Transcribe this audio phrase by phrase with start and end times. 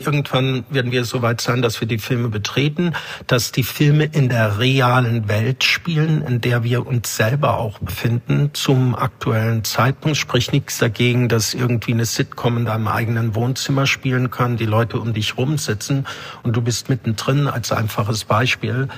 [0.00, 2.94] Irgendwann werden wir so weit sein, dass wir die Filme betreten,
[3.26, 8.50] dass die Filme in der realen Welt spielen, in der wir uns selber auch befinden
[8.52, 10.16] zum aktuellen Zeitpunkt.
[10.16, 14.98] Sprich nichts dagegen, dass irgendwie eine Sitcom in deinem eigenen Wohnzimmer spielen kann, die Leute
[14.98, 16.06] um dich rumsitzen
[16.42, 18.88] und du bist mittendrin als einfaches Beispiel.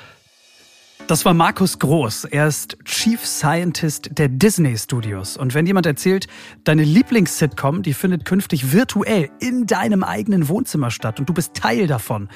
[1.10, 2.26] Das war Markus Groß.
[2.26, 5.36] Er ist Chief Scientist der Disney Studios.
[5.36, 6.28] Und wenn jemand erzählt,
[6.62, 11.88] deine Lieblings-Sitcom, die findet künftig virtuell in deinem eigenen Wohnzimmer statt und du bist Teil
[11.88, 12.28] davon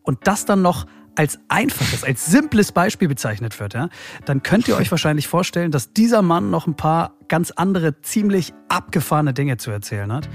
[0.00, 3.90] und das dann noch als einfaches, als simples Beispiel bezeichnet wird, ja,
[4.24, 8.54] dann könnt ihr euch wahrscheinlich vorstellen, dass dieser Mann noch ein paar ganz andere, ziemlich
[8.70, 10.30] abgefahrene Dinge zu erzählen hat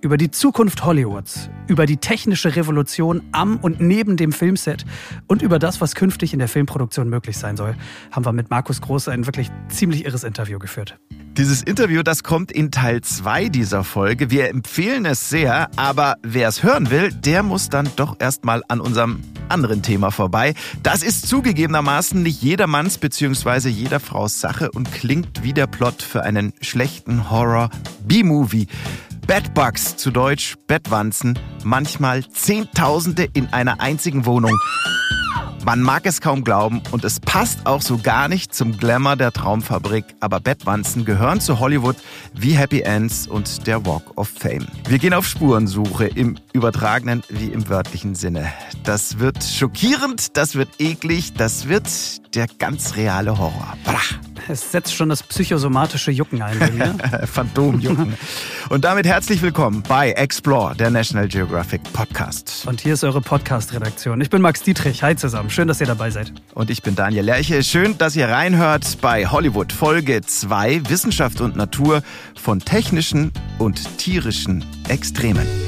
[0.00, 4.84] über die Zukunft Hollywoods, über die technische Revolution am und neben dem Filmset
[5.26, 7.74] und über das, was künftig in der Filmproduktion möglich sein soll,
[8.10, 10.98] haben wir mit Markus Groß ein wirklich ziemlich irres Interview geführt.
[11.36, 14.30] Dieses Interview, das kommt in Teil 2 dieser Folge.
[14.30, 18.80] Wir empfehlen es sehr, aber wer es hören will, der muss dann doch erstmal an
[18.80, 20.54] unserem anderen Thema vorbei.
[20.82, 23.68] Das ist zugegebenermaßen nicht jedermanns bzw.
[23.68, 28.66] jeder Frau's Sache und klingt wie der Plot für einen schlechten Horror-B-Movie.
[29.26, 34.56] Bedbugs, zu Deutsch Bettwanzen, manchmal Zehntausende in einer einzigen Wohnung.
[35.64, 39.32] Man mag es kaum glauben und es passt auch so gar nicht zum Glamour der
[39.32, 41.96] Traumfabrik, aber Bettwanzen gehören zu Hollywood
[42.34, 44.68] wie Happy Ends und der Walk of Fame.
[44.86, 48.46] Wir gehen auf Spurensuche im übertragenen wie im wörtlichen Sinne.
[48.84, 51.88] Das wird schockierend, das wird eklig, das wird
[52.36, 53.76] der ganz reale Horror.
[53.84, 54.14] Brach.
[54.48, 56.94] Es setzt schon das psychosomatische Jucken ein bei mir.
[57.26, 58.14] Phantomjucken.
[58.68, 62.64] Und damit herzlich willkommen bei Explore, der National Geographic Podcast.
[62.66, 64.20] Und hier ist eure Podcast-Redaktion.
[64.20, 65.02] Ich bin Max Dietrich.
[65.02, 65.50] Hi zusammen.
[65.50, 66.32] Schön, dass ihr dabei seid.
[66.54, 67.62] Und ich bin Daniel Lerche.
[67.62, 72.02] Schön, dass ihr reinhört bei Hollywood Folge 2 Wissenschaft und Natur
[72.40, 75.65] von technischen und tierischen Extremen.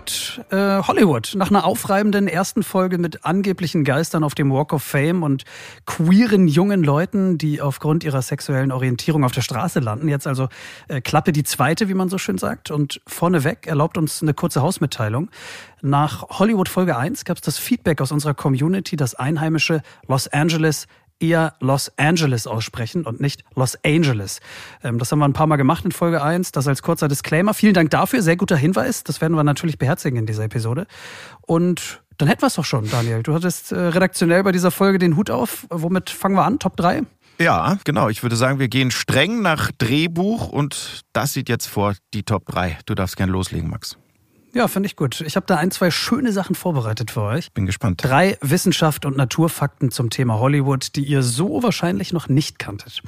[0.00, 1.34] Gut, äh, Hollywood.
[1.36, 5.44] Nach einer aufreibenden ersten Folge mit angeblichen Geistern auf dem Walk of Fame und
[5.84, 10.08] queeren jungen Leuten, die aufgrund ihrer sexuellen Orientierung auf der Straße landen.
[10.08, 10.48] Jetzt also
[10.88, 12.70] äh, Klappe die zweite, wie man so schön sagt.
[12.70, 15.28] Und vorneweg erlaubt uns eine kurze Hausmitteilung.
[15.82, 20.86] Nach Hollywood Folge 1 gab es das Feedback aus unserer Community, dass einheimische Los Angeles
[21.20, 24.40] eher Los Angeles aussprechen und nicht Los Angeles.
[24.82, 26.52] Ähm, das haben wir ein paar Mal gemacht in Folge 1.
[26.52, 27.54] Das als kurzer Disclaimer.
[27.54, 28.22] Vielen Dank dafür.
[28.22, 29.04] Sehr guter Hinweis.
[29.04, 30.86] Das werden wir natürlich beherzigen in dieser Episode.
[31.42, 33.22] Und dann hätten wir es doch schon, Daniel.
[33.22, 35.66] Du hattest äh, redaktionell bei dieser Folge den Hut auf.
[35.70, 36.58] Womit fangen wir an?
[36.58, 37.02] Top 3?
[37.40, 38.10] Ja, genau.
[38.10, 42.44] Ich würde sagen, wir gehen streng nach Drehbuch und das sieht jetzt vor die Top
[42.46, 42.78] 3.
[42.84, 43.96] Du darfst gern loslegen, Max.
[44.52, 45.20] Ja, finde ich gut.
[45.20, 47.52] Ich habe da ein, zwei schöne Sachen vorbereitet für euch.
[47.52, 48.02] Bin gespannt.
[48.02, 53.02] Drei Wissenschaft und Naturfakten zum Thema Hollywood, die ihr so wahrscheinlich noch nicht kanntet.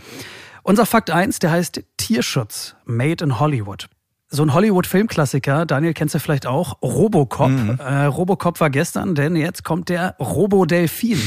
[0.63, 3.89] Unser Fakt 1, der heißt Tierschutz, Made in Hollywood.
[4.29, 7.51] So ein Hollywood-Filmklassiker, Daniel kennst du vielleicht auch, Robocop.
[7.51, 7.79] Mhm.
[7.81, 11.21] Äh, Robocop war gestern, denn jetzt kommt der Robodelfin.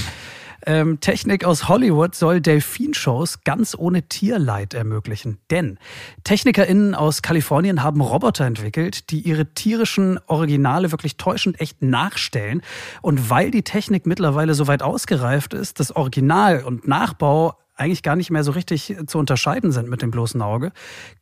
[0.65, 5.37] Ähm, Technik aus Hollywood soll Delfinshows ganz ohne Tierleid ermöglichen.
[5.51, 5.77] Denn
[6.23, 12.61] TechnikerInnen aus Kalifornien haben Roboter entwickelt, die ihre tierischen Originale wirklich täuschend echt nachstellen.
[13.01, 18.15] Und weil die Technik mittlerweile so weit ausgereift ist, das Original und Nachbau eigentlich gar
[18.15, 20.71] nicht mehr so richtig zu unterscheiden sind mit dem bloßen Auge,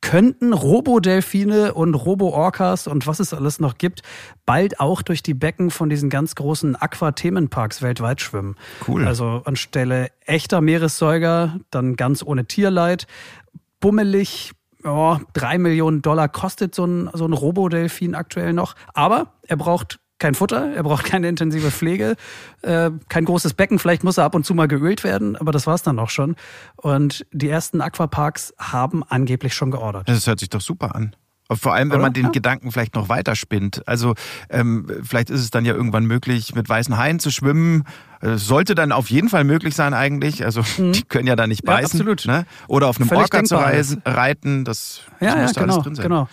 [0.01, 4.01] könnten Robodelfine und Robo-Orcas und was es alles noch gibt,
[4.45, 8.55] bald auch durch die Becken von diesen ganz großen Aquathemenparks weltweit schwimmen.
[8.87, 9.05] Cool.
[9.05, 13.07] Also anstelle echter Meeressäuger, dann ganz ohne Tierleid,
[13.79, 14.51] bummelig,
[14.83, 18.75] ja, drei Millionen Dollar kostet so ein, so ein Robodelfin aktuell noch.
[18.93, 22.15] Aber er braucht kein Futter, er braucht keine intensive Pflege,
[22.61, 25.67] äh, kein großes Becken, vielleicht muss er ab und zu mal geölt werden, aber das
[25.67, 26.35] war's dann auch schon.
[26.75, 30.07] Und die ersten Aquaparks haben angeblich schon geordert.
[30.07, 31.15] Das hört sich doch super an.
[31.51, 32.03] Vor allem, wenn Oder?
[32.03, 32.29] man den ja.
[32.29, 33.87] Gedanken vielleicht noch weiter spinnt.
[33.87, 34.15] Also
[34.49, 37.83] ähm, vielleicht ist es dann ja irgendwann möglich, mit weißen Haien zu schwimmen.
[38.21, 40.45] Das sollte dann auf jeden Fall möglich sein eigentlich.
[40.45, 40.93] Also mhm.
[40.93, 41.99] die können ja da nicht beißen.
[41.99, 42.25] Ja, absolut.
[42.25, 42.45] Ne?
[42.67, 44.63] Oder auf einem Völlig Orca zu reisen, reiten.
[44.63, 46.03] Das, das ja, ja, genau, alles drin sein.
[46.03, 46.29] Genau.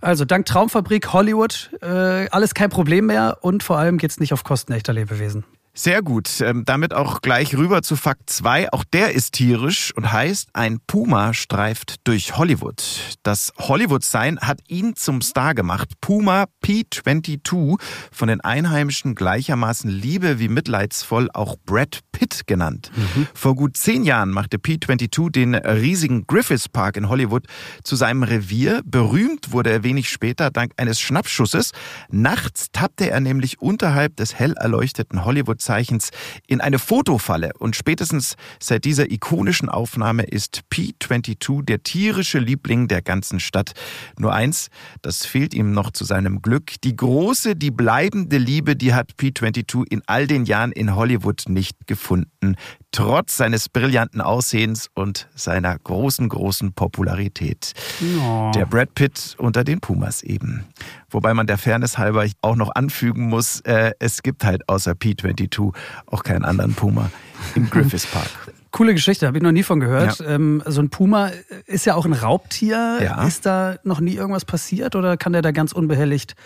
[0.00, 4.44] Also dank Traumfabrik Hollywood äh, alles kein Problem mehr und vor allem geht's nicht auf
[4.44, 5.44] Kosten echter Lebewesen.
[5.78, 6.40] Sehr gut.
[6.40, 8.72] Ähm, damit auch gleich rüber zu Fakt 2.
[8.72, 12.82] Auch der ist tierisch und heißt, ein Puma streift durch Hollywood.
[13.22, 15.90] Das Hollywood-Sein hat ihn zum Star gemacht.
[16.00, 17.80] Puma P22,
[18.10, 22.90] von den Einheimischen gleichermaßen liebe wie mitleidsvoll auch Brad Pitt genannt.
[22.96, 23.28] Mhm.
[23.32, 27.46] Vor gut zehn Jahren machte P22 den riesigen Griffiths Park in Hollywood
[27.84, 28.82] zu seinem Revier.
[28.84, 31.70] Berühmt wurde er wenig später dank eines Schnappschusses.
[32.10, 36.08] Nachts tappte er nämlich unterhalb des hell erleuchteten Hollywood Zeichens
[36.46, 37.52] in eine Fotofalle.
[37.58, 43.72] Und spätestens seit dieser ikonischen Aufnahme ist P22 der tierische Liebling der ganzen Stadt.
[44.18, 44.70] Nur eins,
[45.02, 46.80] das fehlt ihm noch zu seinem Glück.
[46.84, 51.86] Die große, die bleibende Liebe, die hat P22 in all den Jahren in Hollywood nicht
[51.86, 52.56] gefunden.
[52.90, 57.74] Trotz seines brillanten Aussehens und seiner großen, großen Popularität.
[58.20, 58.50] Oh.
[58.54, 60.64] Der Brad Pitt unter den Pumas eben.
[61.10, 65.74] Wobei man der Fairness halber auch noch anfügen muss, äh, es gibt halt außer P22
[66.06, 67.10] auch keinen anderen Puma
[67.54, 68.30] im Griffiths Park.
[68.70, 70.20] Coole Geschichte, habe ich noch nie von gehört.
[70.20, 70.26] Ja.
[70.26, 71.30] Ähm, so ein Puma
[71.66, 72.98] ist ja auch ein Raubtier.
[73.02, 73.26] Ja.
[73.26, 76.36] Ist da noch nie irgendwas passiert oder kann der da ganz unbehelligt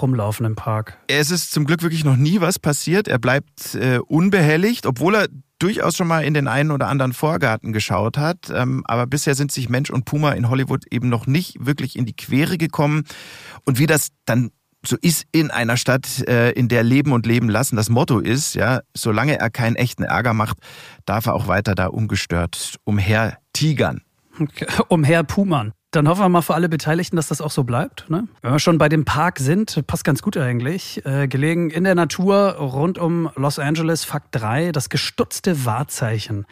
[0.00, 0.98] rumlaufen im Park?
[1.06, 3.08] Es ist zum Glück wirklich noch nie was passiert.
[3.08, 7.72] Er bleibt äh, unbehelligt, obwohl er durchaus schon mal in den einen oder anderen Vorgarten
[7.72, 8.50] geschaut hat.
[8.52, 12.06] Ähm, aber bisher sind sich Mensch und Puma in Hollywood eben noch nicht wirklich in
[12.06, 13.04] die Quere gekommen.
[13.64, 14.50] Und wie das dann
[14.86, 18.54] so ist in einer Stadt, äh, in der Leben und leben lassen das Motto ist,
[18.54, 20.58] ja, solange er keinen echten Ärger macht,
[21.06, 24.02] darf er auch weiter da ungestört umher tigern.
[24.88, 25.72] Umher pumern.
[25.94, 28.10] Dann hoffen wir mal für alle Beteiligten, dass das auch so bleibt.
[28.10, 28.26] Ne?
[28.42, 31.04] Wenn wir schon bei dem Park sind, passt ganz gut eigentlich.
[31.06, 36.46] Äh, gelegen in der Natur rund um Los Angeles, Fakt 3, das gestutzte Wahrzeichen.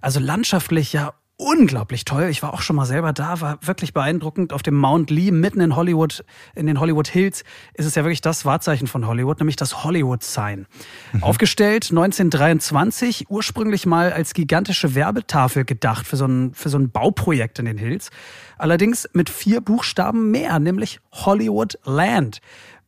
[0.00, 2.28] Also landschaftlich ja unglaublich toll.
[2.30, 4.52] Ich war auch schon mal selber da, war wirklich beeindruckend.
[4.52, 7.42] Auf dem Mount Lee, mitten in Hollywood, in den Hollywood Hills,
[7.74, 10.66] ist es ja wirklich das Wahrzeichen von Hollywood, nämlich das Hollywood Sign.
[11.12, 11.22] Mhm.
[11.22, 17.58] Aufgestellt 1923, ursprünglich mal als gigantische Werbetafel gedacht für so ein, für so ein Bauprojekt
[17.58, 18.10] in den Hills.
[18.56, 22.40] Allerdings mit vier Buchstaben mehr, nämlich Hollywood Land.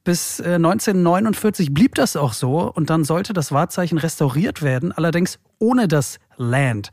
[0.04, 5.40] Bis 1949 äh, blieb das auch so und dann sollte das Wahrzeichen restauriert werden, allerdings
[5.58, 6.92] ohne das Land.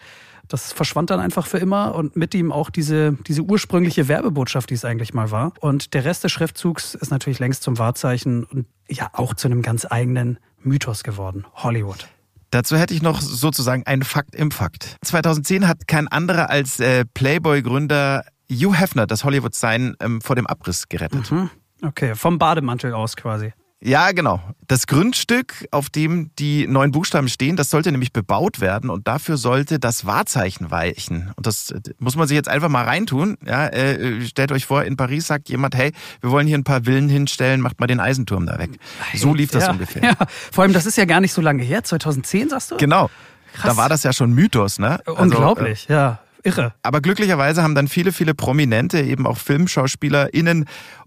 [0.54, 4.76] Das verschwand dann einfach für immer und mit ihm auch diese, diese ursprüngliche Werbebotschaft, die
[4.76, 5.54] es eigentlich mal war.
[5.62, 9.64] Und der Rest des Schriftzugs ist natürlich längst zum Wahrzeichen und ja auch zu einem
[9.64, 11.48] ganz eigenen Mythos geworden.
[11.56, 12.08] Hollywood.
[12.52, 14.98] Dazu hätte ich noch sozusagen einen Fakt im Fakt.
[15.04, 20.88] 2010 hat kein anderer als äh, Playboy-Gründer Hugh Hefner das Hollywood-Sign ähm, vor dem Abriss
[20.88, 21.32] gerettet.
[21.32, 21.50] Mhm.
[21.82, 23.54] Okay, vom Bademantel aus quasi.
[23.86, 24.40] Ja, genau.
[24.68, 29.36] Das Grundstück, auf dem die neuen Buchstaben stehen, das sollte nämlich bebaut werden und dafür
[29.36, 31.32] sollte das Wahrzeichen weichen.
[31.36, 33.38] Und das muss man sich jetzt einfach mal reintun.
[33.46, 35.92] Ja, äh, stellt euch vor, in Paris sagt jemand, hey,
[36.22, 38.72] wir wollen hier ein paar Villen hinstellen, macht mal den Eisenturm da weg.
[39.16, 40.04] So lief das ja, ungefähr.
[40.04, 40.16] Ja.
[40.52, 42.78] Vor allem, das ist ja gar nicht so lange her, 2010 sagst du?
[42.78, 43.10] Genau.
[43.54, 43.76] Krass.
[43.76, 45.00] Da war das ja schon Mythos, ne?
[45.06, 46.20] Also, Unglaublich, äh, ja.
[46.44, 46.74] Irre.
[46.84, 50.66] Aber glücklicherweise haben dann viele, viele Prominente, eben auch FilmschauspielerInnen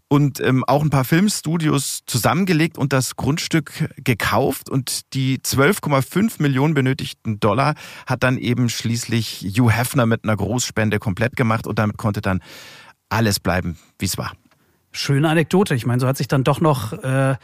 [0.09, 6.75] und ähm, auch ein paar Filmstudios zusammengelegt und das Grundstück gekauft und die 12,5 Millionen
[6.75, 7.75] benötigten Dollar
[8.07, 12.41] hat dann eben schließlich Hugh Hefner mit einer Großspende komplett gemacht und damit konnte dann
[13.09, 14.33] alles bleiben, wie es war.
[14.93, 15.75] Schöne Anekdote.
[15.75, 17.37] Ich meine, so hat sich dann doch noch äh,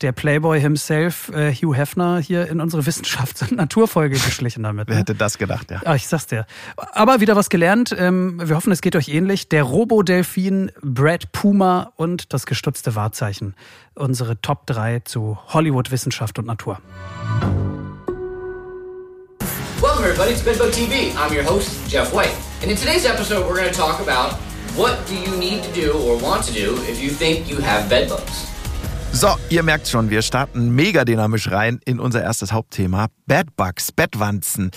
[0.00, 4.88] der Playboy himself, äh, Hugh Hefner, hier in unsere Wissenschafts- und Naturfolge geschlichen damit.
[4.88, 5.00] Wer ne?
[5.00, 5.80] hätte das gedacht, ja.
[5.84, 6.46] Ah, ich sag's dir.
[6.76, 7.94] Aber wieder was gelernt.
[7.96, 9.48] Ähm, wir hoffen, es geht euch ähnlich.
[9.48, 13.54] Der Robo-Delfin, Brad Puma und das gestutzte Wahrzeichen.
[13.94, 16.78] Unsere Top 3 zu Hollywood, Wissenschaft und Natur.
[19.80, 21.14] Welcome everybody to Bedbug TV.
[21.16, 22.34] I'm your host, Jeff White.
[22.62, 24.32] And in today's episode we're going to talk about
[24.76, 27.88] what do you need to do or want to do if you think you have
[27.88, 28.53] bedbugs.
[29.14, 33.06] So, ihr merkt schon, wir starten mega dynamisch rein in unser erstes Hauptthema.
[33.26, 34.72] Bedbugs, Bettwanzen.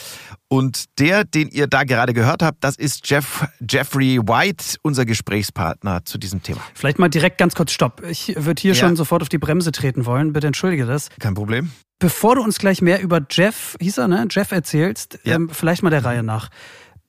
[0.47, 6.05] Und der, den ihr da gerade gehört habt, das ist Jeff, Jeffrey White, unser Gesprächspartner
[6.05, 6.61] zu diesem Thema.
[6.75, 8.03] Vielleicht mal direkt ganz kurz Stopp.
[8.07, 8.79] Ich würde hier ja.
[8.79, 10.33] schon sofort auf die Bremse treten wollen.
[10.33, 11.09] Bitte entschuldige das.
[11.19, 11.71] Kein Problem.
[11.97, 14.27] Bevor du uns gleich mehr über Jeff, hieß er, ne?
[14.29, 15.35] Jeff erzählst, ja.
[15.35, 16.49] ähm, vielleicht mal der Reihe nach.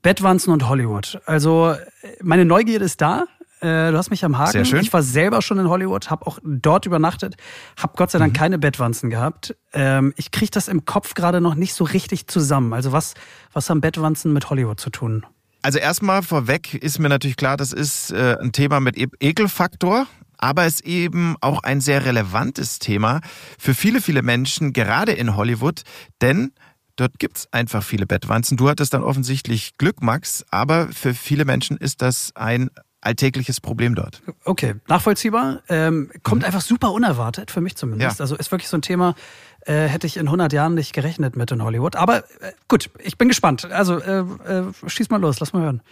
[0.00, 1.20] Bettwanzen und Hollywood.
[1.26, 1.74] Also
[2.22, 3.26] meine Neugierde ist da.
[3.60, 4.52] Äh, du hast mich am Haken.
[4.52, 4.80] Sehr schön.
[4.80, 7.36] Ich war selber schon in Hollywood, habe auch dort übernachtet,
[7.76, 8.36] habe Gott sei Dank mhm.
[8.36, 9.56] keine Bettwanzen gehabt.
[9.72, 12.72] Ähm, ich kriege das im Kopf gerade noch nicht so richtig zusammen.
[12.72, 13.14] Also was,
[13.52, 15.26] was haben Bettwanzen mit Hollywood zu tun?
[15.62, 20.06] Also erstmal vorweg ist mir natürlich klar, das ist äh, ein Thema mit e Ekelfaktor.
[20.40, 23.20] Aber es ist eben auch ein sehr relevantes Thema
[23.58, 25.82] für viele, viele Menschen, gerade in Hollywood,
[26.20, 26.52] denn
[26.98, 28.56] Dort gibt es einfach viele Bettwanzen.
[28.56, 33.94] Du hattest dann offensichtlich Glück, Max, aber für viele Menschen ist das ein alltägliches Problem
[33.94, 34.22] dort.
[34.44, 35.62] Okay, nachvollziehbar.
[35.68, 36.46] Ähm, kommt mhm.
[36.46, 38.18] einfach super unerwartet, für mich zumindest.
[38.18, 38.22] Ja.
[38.22, 39.14] Also ist wirklich so ein Thema,
[39.60, 41.96] äh, hätte ich in 100 Jahren nicht gerechnet mit in Hollywood.
[41.96, 43.70] Aber äh, gut, ich bin gespannt.
[43.70, 45.82] Also äh, äh, schieß mal los, lass mal hören.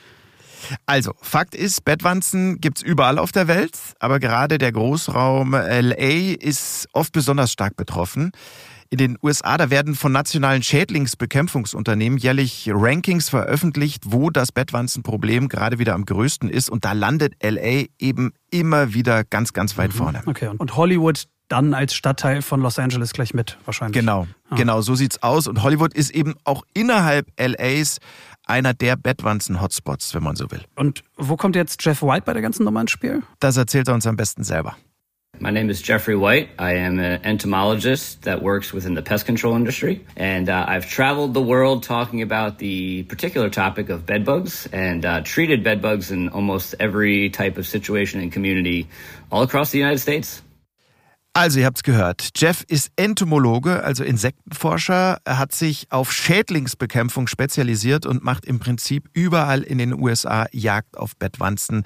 [0.86, 6.88] Also, Fakt ist, Bettwanzen gibt's überall auf der Welt, aber gerade der Großraum LA ist
[6.92, 8.32] oft besonders stark betroffen.
[8.90, 15.78] In den USA, da werden von nationalen Schädlingsbekämpfungsunternehmen jährlich Rankings veröffentlicht, wo das Bettwanzenproblem gerade
[15.78, 16.70] wieder am größten ist.
[16.70, 19.96] Und da landet LA eben immer wieder ganz, ganz weit mhm.
[19.96, 20.22] vorne.
[20.26, 24.00] Okay, und Hollywood dann als Stadtteil von Los Angeles gleich mit, wahrscheinlich.
[24.00, 24.56] Genau, ah.
[24.56, 25.46] genau, so sieht's aus.
[25.46, 27.98] Und Hollywood ist eben auch innerhalb LAs
[28.46, 30.62] einer der Bettwanzen-Hotspots, wenn man so will.
[30.76, 33.22] Und wo kommt jetzt Jeff White bei der ganzen Nummer ins Spiel?
[33.40, 34.76] Das erzählt er uns am besten selber.
[35.38, 36.48] My name is Jeffrey White.
[36.58, 40.04] I am an entomologist that works within the pest control industry.
[40.16, 45.20] And uh, I've traveled the world talking about the particular topic of bedbugs and uh,
[45.22, 48.88] treated bedbugs in almost every type of situation and community
[49.30, 50.42] all across the United States.
[51.34, 52.30] Also, ihr habt's gehört.
[52.34, 55.18] Jeff ist Entomologe, also Insektenforscher.
[55.22, 60.96] Er hat sich auf Schädlingsbekämpfung spezialisiert und macht im Prinzip überall in den USA Jagd
[60.96, 61.84] auf Bettwanzen.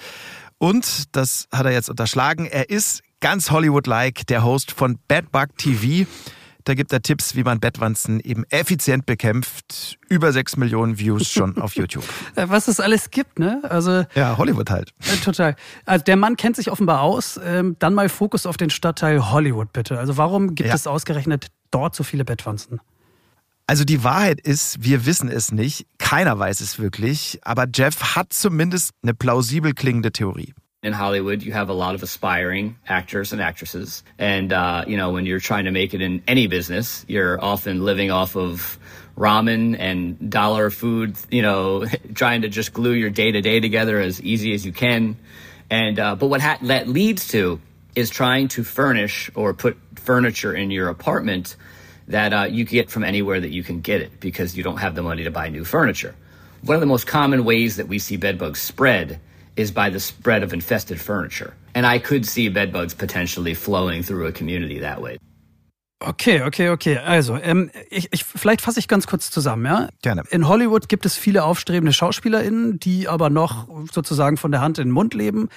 [0.60, 5.56] Und, das hat er jetzt unterschlagen, er ist ganz Hollywood-like, der Host von Bad Bug
[5.56, 6.06] TV.
[6.64, 9.98] Da gibt er Tipps, wie man Bettwanzen eben effizient bekämpft.
[10.10, 12.04] Über sechs Millionen Views schon auf YouTube.
[12.34, 13.62] Was es alles gibt, ne?
[13.62, 14.92] Also ja, Hollywood halt.
[15.00, 15.56] Äh, total.
[15.86, 17.40] Also der Mann kennt sich offenbar aus.
[17.42, 19.98] Ähm, dann mal Fokus auf den Stadtteil Hollywood bitte.
[19.98, 20.74] Also warum gibt ja.
[20.74, 22.80] es ausgerechnet dort so viele Bettwanzen?
[23.66, 25.86] Also die Wahrheit ist, wir wissen es nicht.
[26.10, 27.38] Keiner weiß es wirklich.
[27.44, 30.54] Aber Jeff hat zumindest eine plausibel klingende Theorie.
[30.82, 34.02] in Hollywood, you have a lot of aspiring actors and actresses.
[34.18, 37.84] And, uh, you know, when you're trying to make it in any business, you're often
[37.84, 38.76] living off of
[39.16, 44.00] ramen and dollar food, you know, trying to just glue your day to day together
[44.00, 45.16] as easy as you can.
[45.70, 47.60] And, uh, but what ha- that leads to
[47.94, 51.54] is trying to furnish or put furniture in your apartment
[52.10, 54.94] that uh, you get from anywhere that you can get it because you don't have
[54.94, 56.14] the money to buy new furniture.
[56.62, 59.18] One of the most common ways that we see bedbugs spread
[59.56, 61.54] is by the spread of infested furniture.
[61.74, 65.18] And I could see bedbugs potentially flowing through a community that way.
[66.02, 66.96] Okay, okay, okay.
[66.96, 69.88] Also, ähm, ich, ich, vielleicht fasse ich ganz kurz zusammen, ja?
[70.00, 70.22] Gerne.
[70.30, 74.88] In Hollywood gibt es viele aufstrebende SchauspielerInnen, die aber noch sozusagen von der Hand in
[74.88, 75.50] den Mund leben.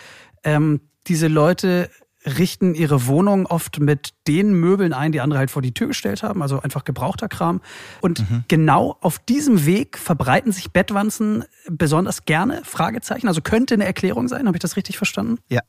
[0.43, 1.89] Ähm, diese Leute
[2.25, 6.24] richten ihre Wohnung oft mit den Möbeln ein, die andere halt vor die Tür gestellt
[6.24, 7.62] haben, also einfach gebrauchter Kram.
[8.01, 8.44] Und mhm.
[8.48, 12.62] genau auf diesem Weg verbreiten sich Bettwanzen besonders gerne?
[12.63, 13.27] Fragezeichen.
[13.27, 15.39] Also könnte eine Erklärung sein, habe ich das richtig verstanden?
[15.50, 15.62] Ja.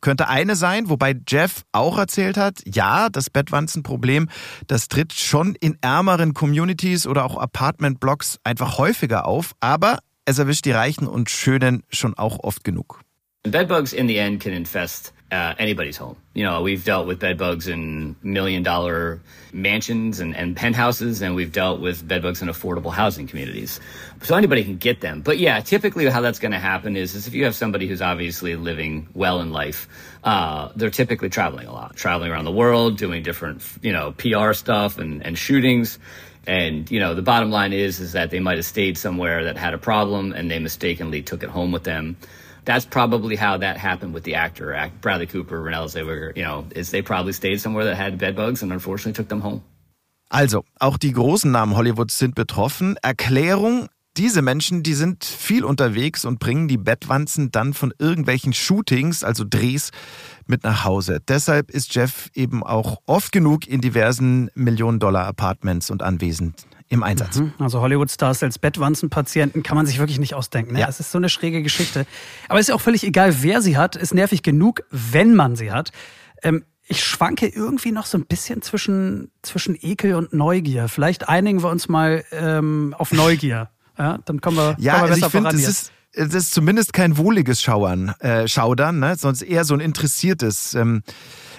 [0.00, 4.30] Könnte eine sein, wobei Jeff auch erzählt hat, ja, das Bettwanzenproblem,
[4.66, 10.64] das tritt schon in ärmeren Communities oder auch Apartmentblocks einfach häufiger auf, aber es erwischt
[10.64, 13.02] die Reichen und Schönen schon auch oft genug.
[13.42, 16.16] Bedbugs in the end can infest uh, anybody's home.
[16.34, 19.20] You know, we've dealt with bed bugs in million dollar
[19.52, 23.80] mansions and, and penthouses, and we've dealt with bed bugs in affordable housing communities.
[24.22, 25.22] So anybody can get them.
[25.22, 28.02] But yeah, typically how that's going to happen is, is if you have somebody who's
[28.02, 29.88] obviously living well in life,
[30.24, 34.52] uh, they're typically traveling a lot, traveling around the world, doing different, you know, PR
[34.52, 35.98] stuff and, and shootings.
[36.46, 39.56] And, you know, the bottom line is, is that they might have stayed somewhere that
[39.56, 42.16] had a problem and they mistakenly took it home with them
[42.64, 46.36] that's probably how that happened with the actor, Bradley Cooper, Renelle Zellweger.
[46.36, 49.62] You know, is they probably stayed somewhere that had bed and unfortunately took them home.
[50.30, 52.96] Also, auch die großen Namen Hollywoods sind betroffen.
[53.02, 59.24] Erklärung, diese Menschen, die sind viel unterwegs und bringen die Bettwanzen dann von irgendwelchen Shootings,
[59.24, 59.90] also Drehs,
[60.50, 61.20] mit nach Hause.
[61.26, 66.54] Deshalb ist Jeff eben auch oft genug in diversen Millionen-Dollar-Apartments und Anwesen
[66.88, 67.36] im Einsatz.
[67.36, 67.52] Mhm.
[67.58, 70.74] Also Hollywood-Stars als Bettwanzenpatienten kann man sich wirklich nicht ausdenken.
[70.74, 70.80] Ne?
[70.80, 70.86] Ja.
[70.86, 72.04] Das ist so eine schräge Geschichte.
[72.48, 73.96] Aber es ist ja auch völlig egal, wer sie hat.
[73.96, 75.92] Ist nervig genug, wenn man sie hat.
[76.42, 80.88] Ähm, ich schwanke irgendwie noch so ein bisschen zwischen, zwischen Ekel und Neugier.
[80.88, 83.70] Vielleicht einigen wir uns mal ähm, auf Neugier.
[83.96, 86.92] Ja, dann kommen wir, ja, kommen wir also ich finde, es ist, es ist zumindest
[86.92, 89.16] kein wohliges Schauern, äh, Schaudern, ne?
[89.16, 90.74] sonst eher so ein interessiertes.
[90.74, 91.02] Ähm.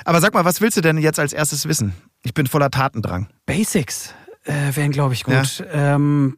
[0.05, 1.93] Aber sag mal, was willst du denn jetzt als erstes wissen?
[2.23, 3.27] Ich bin voller Tatendrang.
[3.45, 5.59] Basics äh, wären, glaube ich, gut.
[5.59, 5.95] Ja.
[5.95, 6.37] Ähm,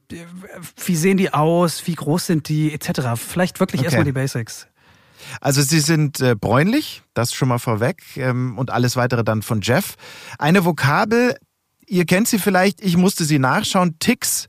[0.85, 1.87] wie sehen die aus?
[1.87, 2.73] Wie groß sind die?
[2.73, 3.01] Etc.
[3.15, 3.85] Vielleicht wirklich okay.
[3.85, 4.67] erstmal die Basics.
[5.39, 9.61] Also sie sind äh, bräunlich, das schon mal vorweg, ähm, und alles weitere dann von
[9.61, 9.95] Jeff.
[10.37, 11.37] Eine Vokabel,
[11.87, 14.47] ihr kennt sie vielleicht, ich musste sie nachschauen, Ticks,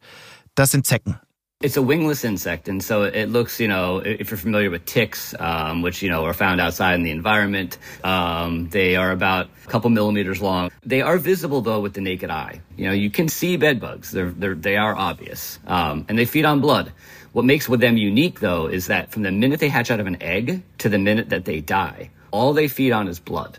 [0.57, 1.19] das sind Zecken.
[1.65, 5.35] It's a wingless insect, and so it looks, you know, if you're familiar with ticks,
[5.41, 9.69] um, which, you know, are found outside in the environment, um, they are about a
[9.71, 10.71] couple millimeters long.
[10.85, 12.61] They are visible, though, with the naked eye.
[12.77, 14.11] You know, you can see bed bugs.
[14.11, 15.59] They're, they're, they are obvious.
[15.67, 16.93] Um, and they feed on blood.
[17.33, 20.23] What makes them unique, though, is that from the minute they hatch out of an
[20.23, 23.59] egg to the minute that they die, all they feed on is blood.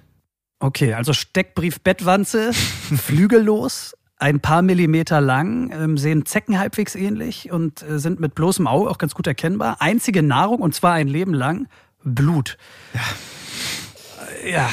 [0.62, 2.54] Okay, also Steckbrief Bettwanze,
[3.06, 8.68] flügellos, ein paar Millimeter lang, ähm, sehen Zecken halbwegs ähnlich und äh, sind mit bloßem
[8.68, 9.78] Auge auch ganz gut erkennbar.
[9.80, 11.68] Einzige Nahrung, und zwar ein Leben lang,
[12.04, 12.58] Blut.
[12.94, 14.70] Ja, ja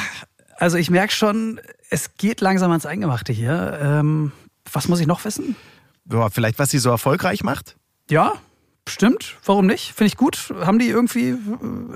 [0.57, 1.59] also ich merke schon,
[1.89, 3.79] es geht langsam ans Eingemachte hier.
[3.81, 4.31] Ähm,
[4.71, 5.55] was muss ich noch wissen?
[6.11, 7.75] Ja, vielleicht, was sie so erfolgreich macht?
[8.09, 8.33] Ja,
[8.87, 9.37] stimmt.
[9.45, 9.93] Warum nicht?
[9.93, 10.53] Finde ich gut.
[10.61, 11.35] Haben die irgendwie äh,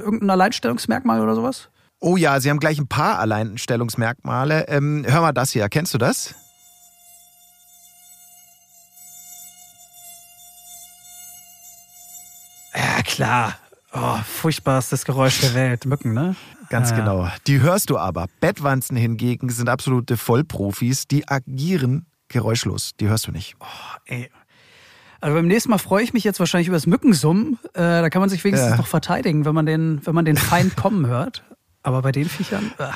[0.03, 1.69] irgendein Alleinstellungsmerkmal oder sowas?
[1.99, 4.67] Oh ja, sie haben gleich ein paar Alleinstellungsmerkmale.
[4.67, 6.35] Ähm, hör mal das hier, kennst du das?
[12.77, 13.55] Ja, klar.
[13.93, 15.85] Oh, furchtbarstes Geräusch der Welt.
[15.85, 16.35] Mücken, ne?
[16.69, 17.27] Ganz Ja, genau.
[17.47, 18.27] Die hörst du aber.
[18.41, 21.07] Bettwanzen hingegen sind absolute Vollprofis.
[21.07, 22.91] Die agieren geräuschlos.
[22.99, 23.55] Die hörst du nicht.
[24.05, 24.29] Ey.
[25.21, 27.57] Also beim nächsten Mal freue ich mich jetzt wahrscheinlich über das Mückensummen.
[27.73, 28.77] Äh, da kann man sich wenigstens Ja.
[28.77, 31.43] noch verteidigen, wenn man den, wenn man den Feind kommen hört.
[31.81, 32.71] Aber bei den Viechern.
[32.77, 32.89] Äh.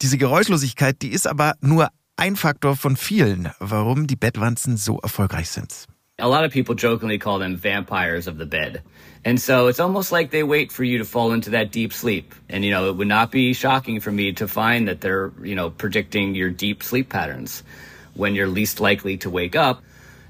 [0.00, 5.50] Diese Geräuschlosigkeit, die ist aber nur ein Faktor von vielen, warum die Bettwanzen so erfolgreich
[5.50, 5.86] sind.
[6.18, 8.82] A lot of people jokingly call them vampires of the bed.
[9.22, 12.34] And so it's almost like they wait for you to fall into that deep sleep.
[12.48, 15.54] And, you know, it would not be shocking for me to find that they're, you
[15.54, 17.62] know, predicting your deep sleep patterns
[18.14, 19.82] when you're least likely to wake up.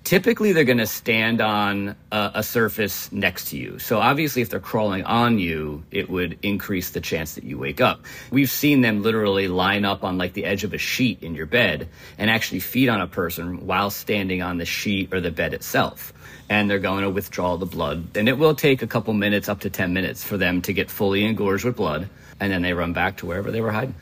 [0.07, 3.81] Typically, they're going to stand on a, a surface next to you.
[3.81, 7.81] So obviously, if they're crawling on you, it would increase the chance that you wake
[7.81, 8.05] up.
[8.31, 11.47] We've seen them literally line up on like the edge of a sheet in your
[11.47, 15.55] bed and actually feed on a person while standing on the sheet or the bed
[15.55, 16.13] itself.
[16.49, 18.17] And they're going to withdraw the blood.
[18.17, 20.89] And it will take a couple minutes, up to 10 minutes, for them to get
[20.89, 22.09] fully engorged with blood.
[22.39, 23.97] And then they run back to wherever they were hiding.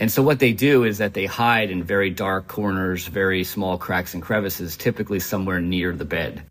[0.00, 3.78] And so what they do is that they hide in very dark corners, very small
[3.78, 6.42] cracks and crevices, typically somewhere near the bed.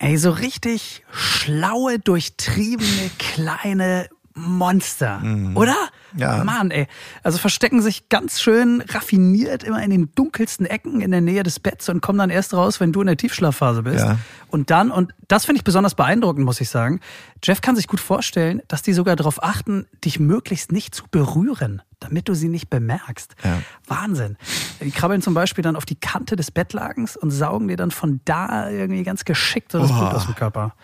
[0.00, 4.08] Ey, so richtig schlaue, durchtriebene, kleine
[4.38, 5.20] Monster.
[5.54, 5.74] Oder?
[6.16, 6.44] Ja.
[6.44, 6.86] Mann, ey.
[7.22, 11.60] Also verstecken sich ganz schön raffiniert immer in den dunkelsten Ecken in der Nähe des
[11.60, 14.04] Betts und kommen dann erst raus, wenn du in der Tiefschlafphase bist.
[14.04, 14.18] Ja.
[14.48, 17.00] Und dann, und das finde ich besonders beeindruckend, muss ich sagen,
[17.42, 21.82] Jeff kann sich gut vorstellen, dass die sogar darauf achten, dich möglichst nicht zu berühren,
[22.00, 23.34] damit du sie nicht bemerkst.
[23.44, 23.60] Ja.
[23.86, 24.36] Wahnsinn.
[24.80, 28.20] Die krabbeln zum Beispiel dann auf die Kante des Bettlagens und saugen dir dann von
[28.24, 30.74] da irgendwie ganz geschickt so das Blut aus dem Körper.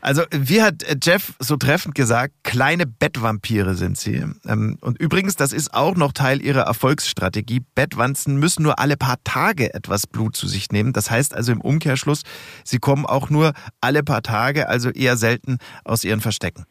[0.00, 4.24] Also, wie hat äh, Jeff so treffend gesagt, kleine Bettvampire sind sie.
[4.46, 7.62] Ähm, Und übrigens, das ist auch noch Teil ihrer Erfolgsstrategie.
[7.74, 10.92] Bettwanzen müssen nur alle paar Tage etwas Blut zu sich nehmen.
[10.92, 12.22] Das heißt also im Umkehrschluss,
[12.64, 16.66] sie kommen auch nur alle paar Tage, also eher selten aus ihren Verstecken.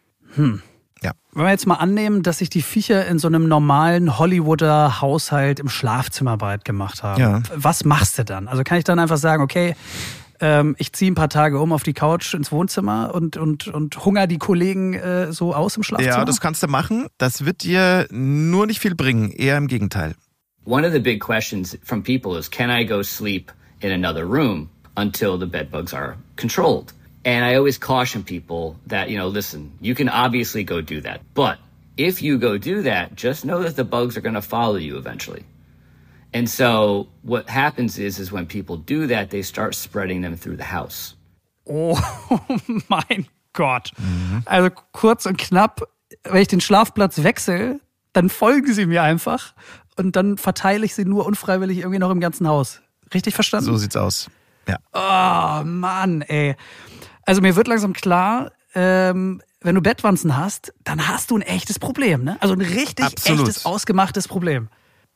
[1.03, 1.11] Ja.
[1.33, 5.59] Wenn wir jetzt mal annehmen, dass sich die Viecher in so einem normalen Hollywooder Haushalt
[5.59, 7.41] im Schlafzimmer breit gemacht haben, Ja.
[7.55, 8.47] was machst du dann?
[8.47, 9.75] Also kann ich dann einfach sagen, okay,
[10.39, 14.05] ähm, ich ziehe ein paar Tage um auf die Couch ins Wohnzimmer und, und, und
[14.05, 16.17] hunger die Kollegen äh, so aus im Schlafzimmer?
[16.17, 17.07] Ja, das kannst du machen.
[17.17, 20.15] Das wird dir nur nicht viel bringen, eher im Gegenteil.
[20.65, 24.69] One of the big questions from people is can I go sleep in another room
[24.95, 26.93] until the bed bugs are controlled?
[27.27, 31.19] And I always caution people that, you know, listen, you can obviously go do that.
[31.33, 31.59] But
[31.97, 34.97] if you go do that, just know that the bugs are going to follow you
[34.97, 35.43] eventually.
[36.33, 40.55] And so what happens is is when people do that, they start spreading them through
[40.55, 41.15] the house.
[41.69, 41.99] Oh
[42.89, 43.91] mein Gott.
[44.45, 45.81] Also kurz und knapp,
[46.23, 47.81] wenn ich den Schlafplatz wechsle,
[48.13, 49.53] dann folgen sie mir einfach
[49.97, 52.79] und dann verteile ich sie nur unfreiwillig irgendwie noch im ganzen Haus.
[53.13, 53.65] Richtig verstanden?
[53.65, 54.29] So sieht's aus.
[54.65, 54.77] Ja.
[54.93, 56.55] Oh Mann, ey.
[57.27, 61.77] Also mir wird langsam klar, ähm, wenn du Bettwanzen hast, dann hast du ein echtes
[61.77, 62.37] Problem, ne?
[62.39, 63.49] Also ein richtig Absolut.
[63.49, 64.69] echtes, ausgemachtes Problem.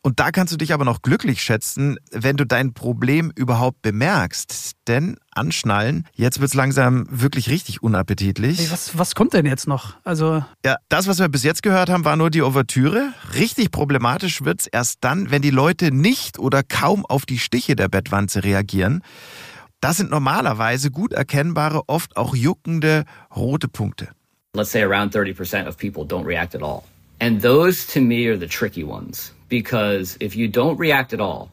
[0.04, 4.72] Und da kannst du dich aber noch glücklich schätzen, wenn du dein Problem überhaupt bemerkst.
[4.88, 8.60] Denn anschnallen, jetzt wird's langsam wirklich richtig unappetitlich.
[8.60, 9.96] Ey, was, was kommt denn jetzt noch?
[10.04, 13.14] Also, Ja, das, was wir bis jetzt gehört haben, war nur die Ouvertüre.
[13.36, 17.88] Richtig problematisch wird's erst dann, wenn die Leute nicht oder kaum auf die Stiche der
[17.88, 19.04] Bettwanze reagieren.
[19.82, 24.10] Das sind normalerweise gut erkennbare, oft auch juckende rote Punkte.
[24.54, 26.84] let's say around 30% of people don't react at all.
[27.22, 31.50] And those to me are the tricky ones because if you don't react at all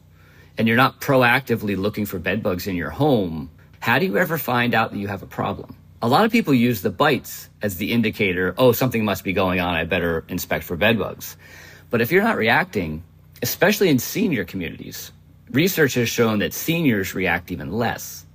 [0.57, 4.37] and you're not proactively looking for bed bugs in your home, how do you ever
[4.37, 5.75] find out that you have a problem?
[6.01, 9.59] A lot of people use the bites as the indicator, oh, something must be going
[9.59, 11.37] on, I better inspect for bed bugs.
[11.89, 13.03] But if you're not reacting,
[13.41, 15.11] especially in senior communities,
[15.51, 18.25] research has shown that seniors react even less.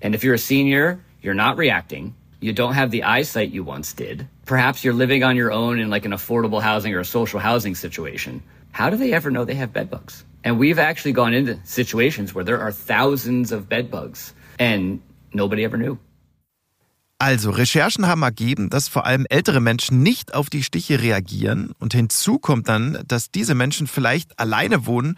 [0.00, 2.14] And if you're a senior, you're not reacting.
[2.40, 4.26] You don't have the eyesight you once did.
[4.46, 7.74] Perhaps you're living on your own in like an affordable housing or a social housing
[7.76, 8.42] situation.
[8.72, 10.24] How do they ever know they have bedbugs?
[10.42, 15.00] And we've actually gone into situations where there are thousands of bedbugs and
[15.32, 15.98] nobody ever knew.
[17.20, 21.72] Also, Recherchen haben ergeben, dass vor allem ältere Menschen nicht auf die Stiche reagieren.
[21.78, 25.16] Und hinzu kommt dann, dass diese Menschen vielleicht alleine wohnen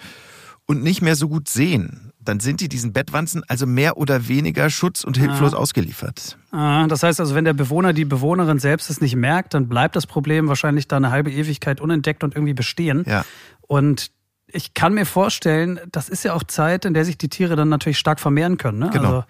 [0.67, 2.13] und nicht mehr so gut sehen.
[2.21, 6.39] Dann sind die diesen Bettwanzen also mehr oder weniger schutz- und hilflos ausgeliefert.
[6.53, 9.95] ah, das heißt also, wenn der Bewohner, die Bewohnerin selbst es nicht merkt, dann bleibt
[9.95, 13.05] das Problem wahrscheinlich da eine halbe Ewigkeit unentdeckt und irgendwie bestehen.
[13.07, 13.27] Ja.
[13.61, 14.11] Und
[14.47, 17.69] ich kann mir vorstellen, das ist ja auch Zeit, in der sich die Tiere dann
[17.69, 18.79] natürlich stark vermehren können.
[18.79, 18.91] Ne?
[18.93, 19.09] Genau.
[19.09, 19.25] Also,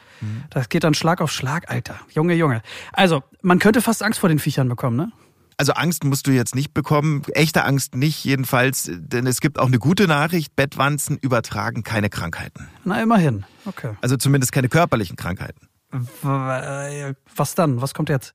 [0.50, 1.98] das geht dann Schlag auf Schlag, Alter.
[2.10, 2.62] Junge, Junge.
[2.92, 5.12] Also, man könnte fast Angst vor den Viechern bekommen, ne?
[5.56, 9.66] Also Angst musst du jetzt nicht bekommen, echte Angst nicht jedenfalls, denn es gibt auch
[9.66, 12.68] eine gute Nachricht, Bettwanzen übertragen keine Krankheiten.
[12.84, 13.94] Na immerhin, okay.
[14.00, 15.68] Also zumindest keine körperlichen Krankheiten.
[15.90, 17.80] Was dann?
[17.80, 18.34] Was kommt jetzt?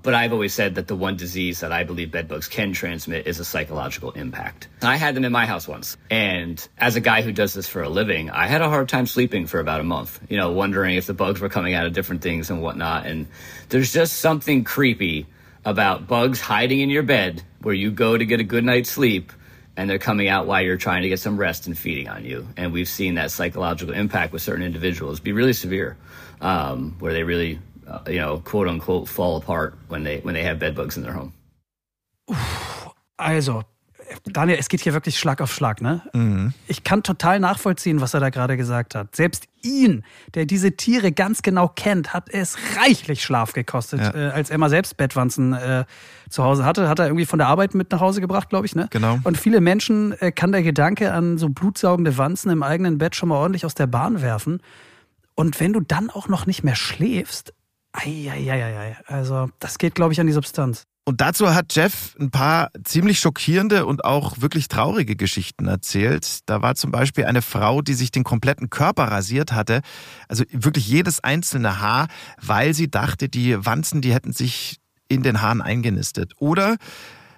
[0.00, 3.40] But I've always said that the one disease that I believe bedbugs can transmit is
[3.40, 4.68] a psychological impact.
[4.80, 5.96] I had them in my house once.
[6.08, 9.06] And as a guy who does this for a living, I had a hard time
[9.06, 11.94] sleeping for about a month, you know, wondering if the bugs were coming out of
[11.94, 13.06] different things and whatnot.
[13.06, 13.26] And
[13.70, 15.26] there's just something creepy
[15.68, 19.32] about bugs hiding in your bed where you go to get a good night's sleep
[19.76, 22.48] and they're coming out while you're trying to get some rest and feeding on you.
[22.56, 25.96] And we've seen that psychological impact with certain individuals be really severe,
[26.40, 30.42] um, where they really uh, you know, quote unquote, fall apart when they when they
[30.42, 31.32] have bed bugs in their home.
[33.20, 33.64] Also,
[34.24, 36.02] Daniel, es geht hier wirklich Schlag auf Schlag, ne?
[36.12, 36.52] Mhm.
[36.66, 39.14] Ich kann total nachvollziehen, was er da gerade gesagt hat.
[39.14, 44.14] Selbst ihn, der diese Tiere ganz genau kennt, hat es reichlich Schlaf gekostet, ja.
[44.14, 45.84] äh, als er mal selbst Bettwanzen äh,
[46.28, 46.88] zu Hause hatte.
[46.88, 48.88] Hat er irgendwie von der Arbeit mit nach Hause gebracht, glaube ich, ne?
[48.90, 49.18] Genau.
[49.24, 53.28] Und viele Menschen äh, kann der Gedanke an so blutsaugende Wanzen im eigenen Bett schon
[53.28, 54.60] mal ordentlich aus der Bahn werfen.
[55.34, 57.52] Und wenn du dann auch noch nicht mehr schläfst,
[57.92, 58.96] Eieieiei.
[59.06, 60.86] Also, das geht, glaube ich, an die Substanz.
[61.08, 66.40] Und dazu hat Jeff ein paar ziemlich schockierende und auch wirklich traurige Geschichten erzählt.
[66.44, 69.80] Da war zum Beispiel eine Frau, die sich den kompletten Körper rasiert hatte,
[70.28, 72.08] also wirklich jedes einzelne Haar,
[72.42, 76.34] weil sie dachte, die Wanzen, die hätten sich in den Haaren eingenistet.
[76.36, 76.76] Oder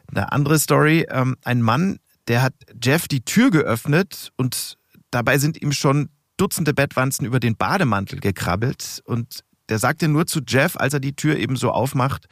[0.09, 4.79] eine andere Story, ähm, ein Mann, der hat Jeff die Tür geöffnet und
[5.13, 10.41] dabei sind ihm schon Dutzende Bettwanzen über den Bademantel gekrabbelt und der sagte nur zu
[10.47, 12.27] Jeff, als er die Tür eben so aufmacht,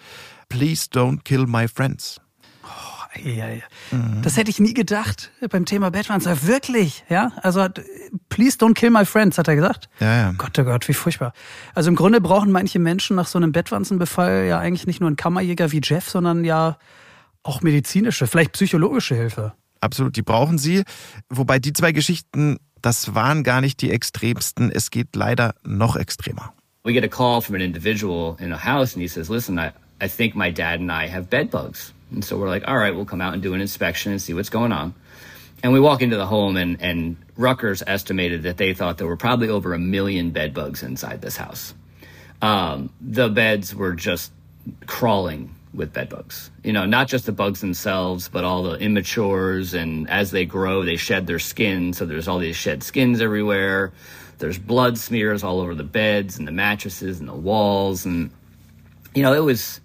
[0.49, 2.21] Please don't kill my friends.
[2.65, 3.63] Oh, ja, ja.
[3.91, 4.23] Mhm.
[4.23, 6.23] Das hätte ich nie gedacht beim Thema Batman.
[6.25, 7.33] Wirklich, ja?
[7.43, 7.67] Also,
[8.29, 9.89] please don't kill my friends, hat er gesagt.
[10.01, 10.35] Ja, ja.
[10.37, 11.33] Gott, oh Gott, wie furchtbar.
[11.75, 15.17] Also im Grunde brauchen manche Menschen nach so einem Bettwanzenbefall ja eigentlich nicht nur einen
[15.17, 16.79] Kammerjäger wie Jeff, sondern ja
[17.43, 19.55] auch medizinische, vielleicht psychologische Hilfe.
[19.81, 20.83] Absolut, die brauchen sie.
[21.31, 24.71] Wobei die zwei Geschichten, das waren gar nicht die extremsten.
[24.71, 26.53] Es geht leider noch extremer.
[26.89, 29.73] we get a call from an individual in a house and he says, listen, I,
[30.01, 31.93] I think my dad and I have bed bugs.
[32.11, 34.33] And so we're like, all right, we'll come out and do an inspection and see
[34.33, 34.95] what's going on.
[35.63, 39.17] And we walk into the home and, and Rutgers estimated that they thought there were
[39.17, 41.75] probably over a million bed bugs inside this house.
[42.41, 44.33] Um, the beds were just
[44.87, 46.51] crawling with bed bugs.
[46.63, 49.75] You know, not just the bugs themselves, but all the immatures.
[49.75, 51.93] And as they grow, they shed their skin.
[51.93, 53.93] So there's all these shed skins everywhere.
[54.39, 58.31] There's blood smears all over the beds and the mattresses and the walls, and
[59.15, 59.81] you know it was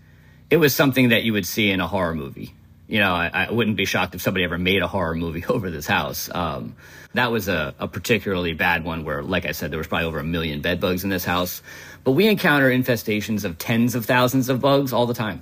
[0.54, 2.54] it was something that you would see in a horror movie.
[2.88, 5.72] You know, I, I wouldn't be shocked if somebody ever made a horror movie over
[5.72, 6.30] this house.
[6.32, 6.76] Um,
[7.16, 10.20] that was a, a particularly bad one where, like I said, there was probably over
[10.20, 11.64] a million bed bugs in this house.
[12.04, 15.42] But we encounter infestations of tens of thousands of bugs all the time.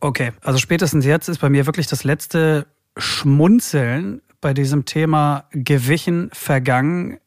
[0.00, 6.30] Okay, also spätestens jetzt ist bei mir wirklich das letzte Schmunzeln bei diesem Thema gewichen,
[6.32, 7.18] vergangen.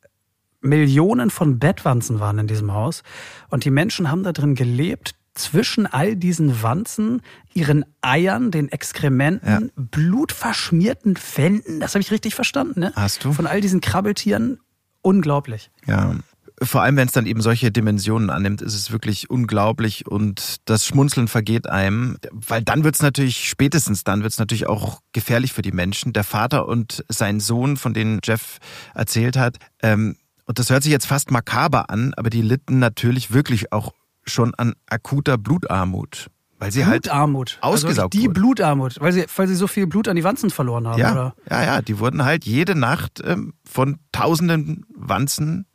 [0.62, 3.04] Millionen von Bettwanzen waren in diesem Haus
[3.50, 7.22] und die Menschen haben da drin gelebt, zwischen all diesen Wanzen,
[7.54, 9.62] ihren Eiern, den Exkrementen, ja.
[9.76, 12.94] blutverschmierten Fänden, das habe ich richtig verstanden, ne?
[12.96, 13.34] Hast du?
[13.34, 14.60] Von all diesen Krabbeltieren,
[15.02, 15.72] unglaublich.
[15.86, 16.16] Ja.
[16.62, 20.86] Vor allem, wenn es dann eben solche Dimensionen annimmt, ist es wirklich unglaublich und das
[20.86, 25.54] Schmunzeln vergeht einem, weil dann wird es natürlich, spätestens dann wird es natürlich auch gefährlich
[25.54, 26.12] für die Menschen.
[26.12, 28.58] Der Vater und sein Sohn, von denen Jeff
[28.94, 30.18] erzählt hat, ähm,
[30.50, 33.94] und das hört sich jetzt fast makaber an, aber die litten natürlich wirklich auch
[34.30, 36.28] schon an akuter Blutarmut.
[36.60, 37.60] Weil sie halt Blutarmut.
[37.62, 38.34] halt ausgesaugt also die wurden.
[38.34, 41.36] Blutarmut, weil sie, weil sie so viel Blut an die Wanzen verloren haben, ja, oder?
[41.50, 45.66] Ja, ja, die wurden halt jede Nacht ähm, von tausenden Wanzen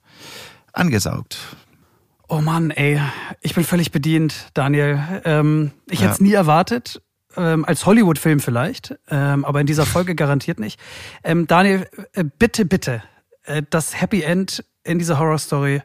[0.74, 1.38] angesaugt.
[2.28, 3.00] Oh Mann, ey,
[3.40, 5.22] ich bin völlig bedient, Daniel.
[5.24, 6.06] Ähm, ich ja.
[6.06, 7.00] hätte es nie erwartet,
[7.36, 10.80] ähm, als Hollywood-Film vielleicht, ähm, aber in dieser Folge garantiert nicht.
[11.22, 13.02] Ähm, Daniel, äh, bitte, bitte,
[13.44, 15.82] äh, das Happy End in dieser Horror-Story,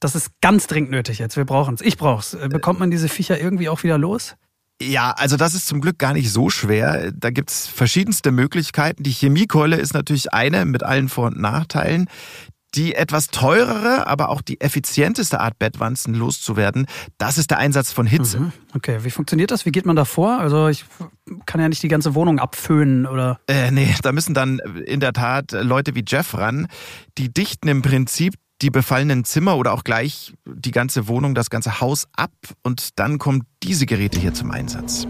[0.00, 1.36] das ist ganz dringend nötig jetzt.
[1.36, 1.80] Wir brauchen es.
[1.80, 2.34] Ich brauch's.
[2.34, 4.36] Äh, bekommt man diese Viecher irgendwie auch wieder los?
[4.80, 7.10] Ja, also das ist zum Glück gar nicht so schwer.
[7.12, 9.02] Da gibt's verschiedenste Möglichkeiten.
[9.02, 12.08] Die Chemiekeule ist natürlich eine mit allen Vor- und Nachteilen.
[12.74, 18.06] Die etwas teurere, aber auch die effizienteste Art, Bettwanzen loszuwerden, das ist der Einsatz von
[18.06, 18.40] Hitze.
[18.40, 18.52] Mhm.
[18.74, 19.64] Okay, wie funktioniert das?
[19.64, 20.38] Wie geht man da vor?
[20.38, 20.84] Also ich
[21.46, 23.40] kann ja nicht die ganze Wohnung abföhnen, oder?
[23.48, 26.68] Äh, nee, da müssen dann in der Tat Leute wie Jeff ran.
[27.16, 31.80] Die dichten im Prinzip die befallenen Zimmer oder auch gleich die ganze Wohnung, das ganze
[31.80, 35.06] Haus ab und dann kommen diese Geräte hier zum Einsatz.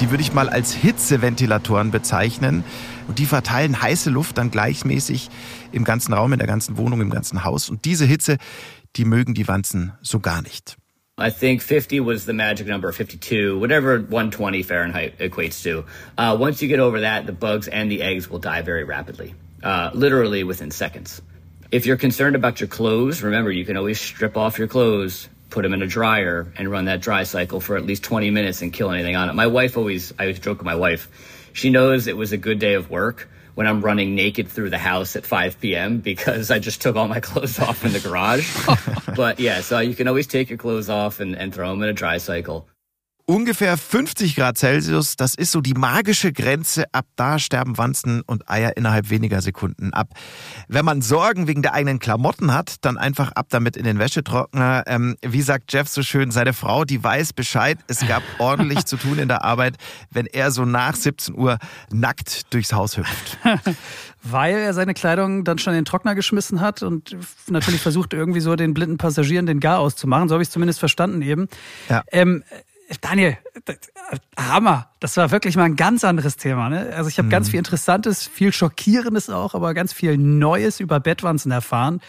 [0.00, 2.64] Die würde ich mal als Hitzeventilatoren bezeichnen.
[3.08, 5.30] Und die verteilen heiße Luft dann gleichmäßig
[5.72, 7.70] im ganzen Raum, in der ganzen Wohnung, im ganzen Haus.
[7.70, 8.36] Und diese Hitze,
[8.96, 10.76] die mögen die Wanzen so gar nicht.
[11.18, 15.84] I think 50 was the magic number, 52, whatever 120 Fahrenheit equates to.
[16.18, 19.34] Uh, once you get over that, the bugs and the eggs will die very rapidly,
[19.66, 21.20] uh, literally within seconds.
[21.72, 25.62] If you're concerned about your clothes, remember you can always strip off your clothes, put
[25.62, 28.72] them in a dryer, and run that dry cycle for at least 20 minutes and
[28.72, 29.34] kill anything on it.
[29.34, 32.60] My wife always, I always joke with my wife, she knows it was a good
[32.60, 35.98] day of work when I'm running naked through the house at 5 p.m.
[35.98, 38.48] because I just took all my clothes off in the garage.
[39.16, 41.88] but yeah, so you can always take your clothes off and, and throw them in
[41.88, 42.68] a dry cycle.
[43.28, 46.84] Ungefähr 50 Grad Celsius, das ist so die magische Grenze.
[46.92, 50.10] Ab da sterben Wanzen und Eier innerhalb weniger Sekunden ab.
[50.68, 54.84] Wenn man Sorgen wegen der eigenen Klamotten hat, dann einfach ab damit in den Wäschetrockner.
[54.86, 57.78] Ähm, wie sagt Jeff so schön, seine Frau, die weiß Bescheid.
[57.88, 59.74] Es gab ordentlich zu tun in der Arbeit,
[60.12, 61.58] wenn er so nach 17 Uhr
[61.90, 63.38] nackt durchs Haus hüpft.
[64.22, 67.16] Weil er seine Kleidung dann schon in den Trockner geschmissen hat und
[67.48, 70.28] natürlich versucht, irgendwie so den blinden Passagieren den Gar auszumachen.
[70.28, 71.48] So habe ich es zumindest verstanden eben.
[71.88, 72.04] Ja.
[72.12, 72.44] Ähm,
[73.00, 73.36] Daniel,
[74.36, 74.90] Hammer.
[75.00, 76.68] Das war wirklich mal ein ganz anderes Thema.
[76.68, 76.92] Ne?
[76.94, 77.30] Also ich habe mhm.
[77.30, 82.00] ganz viel Interessantes, viel Schockierendes auch, aber ganz viel Neues über Bettwanzen erfahren.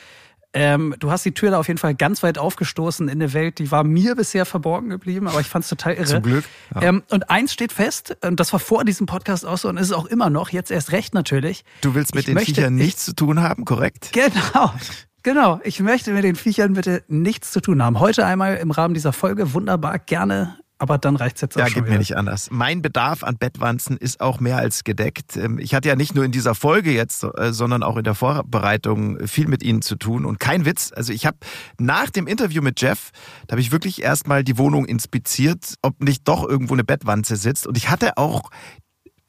[0.53, 3.59] Ähm, du hast die Tür da auf jeden Fall ganz weit aufgestoßen in eine Welt,
[3.59, 6.05] die war mir bisher verborgen geblieben, aber ich fand es total irre.
[6.05, 6.45] Zum Glück.
[6.73, 6.83] Ja.
[6.83, 9.87] Ähm, und eins steht fest, und das war vor diesem Podcast auch so und ist
[9.87, 11.63] es auch immer noch, jetzt erst recht natürlich.
[11.81, 14.11] Du willst mit ich den möchte, Viechern nichts ich, zu tun haben, korrekt?
[14.13, 14.73] Genau.
[15.21, 17.99] Genau, ich möchte mit den Viechern bitte nichts zu tun haben.
[17.99, 21.77] Heute einmal im Rahmen dieser Folge wunderbar gerne aber dann reicht's jetzt auch ja, schon.
[21.77, 22.49] Ja, geht mir nicht anders.
[22.51, 25.35] Mein Bedarf an Bettwanzen ist auch mehr als gedeckt.
[25.35, 28.15] Ähm, ich hatte ja nicht nur in dieser Folge jetzt, äh, sondern auch in der
[28.15, 30.25] Vorbereitung viel mit Ihnen zu tun.
[30.25, 31.37] Und kein Witz, also ich habe
[31.79, 33.11] nach dem Interview mit Jeff,
[33.47, 37.65] da habe ich wirklich erstmal die Wohnung inspiziert, ob nicht doch irgendwo eine Bettwanze sitzt.
[37.67, 38.49] Und ich hatte auch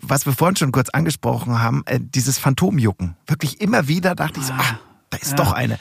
[0.00, 3.16] was wir vorhin schon kurz angesprochen haben, äh, dieses Phantomjucken.
[3.26, 4.78] Wirklich immer wieder dachte ich so, ah,
[5.10, 5.36] da ist ja.
[5.36, 5.76] doch eine.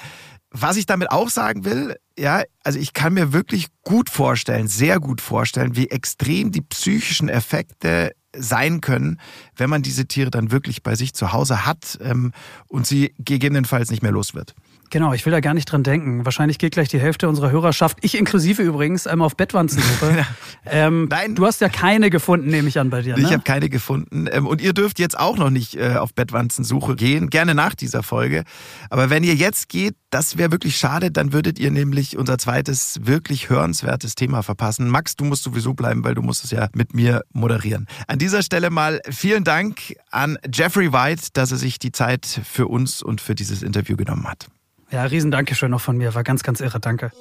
[0.59, 4.99] Was ich damit auch sagen will, ja, also ich kann mir wirklich gut vorstellen, sehr
[4.99, 9.19] gut vorstellen, wie extrem die psychischen Effekte sein können,
[9.55, 12.33] wenn man diese Tiere dann wirklich bei sich zu Hause hat ähm,
[12.67, 14.55] und sie gegebenenfalls nicht mehr los wird.
[14.89, 16.23] Genau, ich will da gar nicht dran denken.
[16.23, 20.26] Wahrscheinlich geht gleich die Hälfte unserer Hörerschaft, ich inklusive übrigens, einmal auf Bettwanzensuche.
[20.65, 21.36] ähm, Nein.
[21.36, 23.17] Du hast ja keine gefunden, nehme ich an bei dir.
[23.17, 23.23] Ne?
[23.23, 24.28] Ich habe keine gefunden.
[24.32, 28.02] Ähm, und ihr dürft jetzt auch noch nicht äh, auf Bettwanzensuche gehen, gerne nach dieser
[28.04, 28.43] Folge.
[28.89, 33.00] Aber wenn ihr jetzt geht, das wäre wirklich schade, dann würdet ihr nämlich unser zweites
[33.04, 34.89] wirklich hörenswertes Thema verpassen.
[34.89, 37.88] Max, du musst sowieso bleiben, weil du musst es ja mit mir moderieren.
[38.08, 42.67] An dieser Stelle mal vielen Dank an Jeffrey White, dass er sich die Zeit für
[42.67, 44.47] uns und für dieses Interview genommen hat.
[44.89, 46.15] Ja, riesen Dankeschön noch von mir.
[46.15, 46.80] War ganz, ganz irre.
[46.80, 47.12] Danke.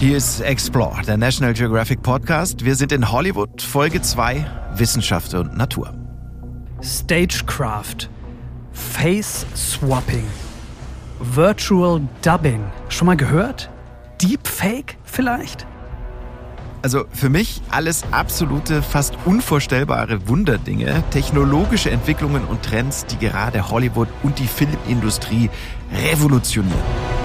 [0.00, 2.64] Hier ist Explore, der National Geographic Podcast.
[2.64, 5.99] Wir sind in Hollywood, Folge 2, Wissenschaft und Natur.
[6.82, 8.08] Stagecraft,
[8.72, 10.26] Face Swapping,
[11.20, 12.64] Virtual Dubbing.
[12.88, 13.68] Schon mal gehört?
[14.22, 15.66] Deepfake vielleicht?
[16.82, 24.08] Also für mich alles absolute, fast unvorstellbare Wunderdinge, technologische Entwicklungen und Trends, die gerade Hollywood
[24.22, 25.50] und die Filmindustrie
[25.92, 27.19] revolutionieren.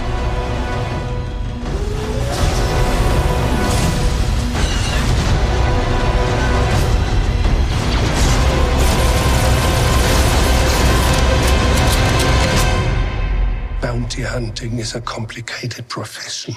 [14.16, 16.56] Bounty hunting is a complicated profession.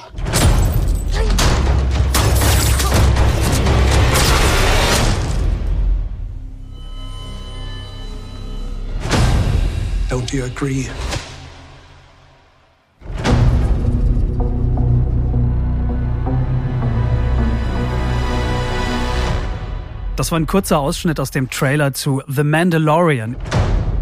[10.08, 10.88] Don't you agree?
[20.16, 23.36] Das war ein kurzer Ausschnitt aus dem Trailer zu The Mandalorian.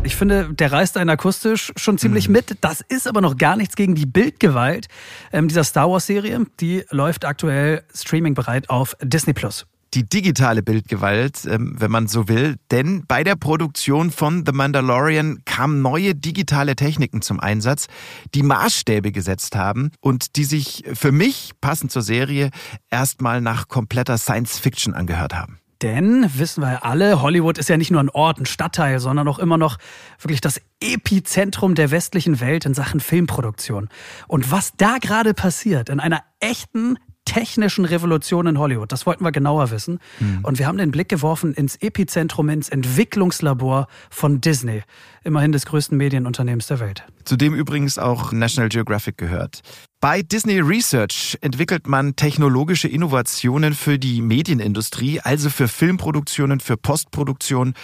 [0.06, 2.34] Ich finde, der reißt einen akustisch schon ziemlich mhm.
[2.34, 2.58] mit.
[2.60, 4.86] Das ist aber noch gar nichts gegen die Bildgewalt
[5.32, 6.46] ähm, dieser Star Wars-Serie.
[6.60, 12.56] Die läuft aktuell streamingbereit auf Disney Plus die digitale Bildgewalt, ähm, wenn man so will.
[12.70, 17.86] Denn bei der Produktion von The Mandalorian kamen neue digitale Techniken zum Einsatz,
[18.34, 22.50] die Maßstäbe gesetzt haben und die sich für mich, passend zur Serie,
[22.90, 25.60] erstmal nach kompletter Science Fiction angehört haben.
[25.82, 29.38] Denn, wissen wir alle, Hollywood ist ja nicht nur ein Ort, ein Stadtteil, sondern auch
[29.38, 29.76] immer noch
[30.20, 33.88] wirklich das Epizentrum der westlichen Welt in Sachen Filmproduktion.
[34.26, 38.90] Und was da gerade passiert, in einer echten technischen Revolution in Hollywood.
[38.90, 39.98] Das wollten wir genauer wissen.
[40.18, 40.40] Mhm.
[40.42, 44.82] Und wir haben den Blick geworfen ins Epizentrum, ins Entwicklungslabor von Disney,
[45.24, 47.04] immerhin des größten Medienunternehmens der Welt.
[47.24, 49.60] Zu dem übrigens auch National Geographic gehört.
[50.00, 57.74] Bei Disney Research entwickelt man technologische Innovationen für die Medienindustrie, also für Filmproduktionen, für Postproduktion,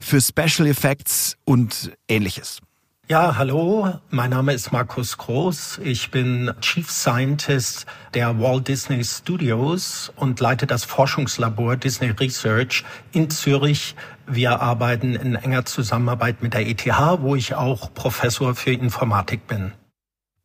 [0.00, 2.60] für Special Effects und ähnliches.
[3.08, 5.78] Ja, hallo, mein Name ist Markus Groß.
[5.84, 13.30] Ich bin Chief Scientist der Walt Disney Studios und leite das Forschungslabor Disney Research in
[13.30, 13.94] Zürich.
[14.26, 16.84] Wir arbeiten in enger Zusammenarbeit mit der ETH,
[17.20, 19.70] wo ich auch Professor für Informatik bin.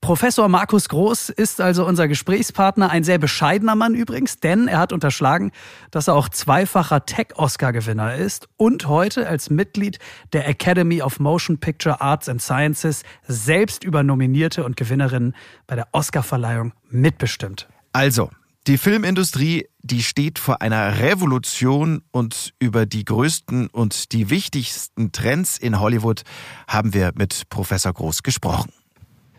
[0.01, 4.93] Professor Markus Groß ist also unser Gesprächspartner, ein sehr bescheidener Mann übrigens, denn er hat
[4.93, 5.51] unterschlagen,
[5.91, 9.99] dass er auch zweifacher Tech-Oscar-Gewinner ist und heute als Mitglied
[10.33, 15.35] der Academy of Motion Picture Arts and Sciences selbst über Nominierte und Gewinnerinnen
[15.67, 17.69] bei der Oscarverleihung mitbestimmt.
[17.93, 18.31] Also,
[18.65, 25.59] die Filmindustrie, die steht vor einer Revolution und über die größten und die wichtigsten Trends
[25.59, 26.23] in Hollywood
[26.67, 28.71] haben wir mit Professor Groß gesprochen.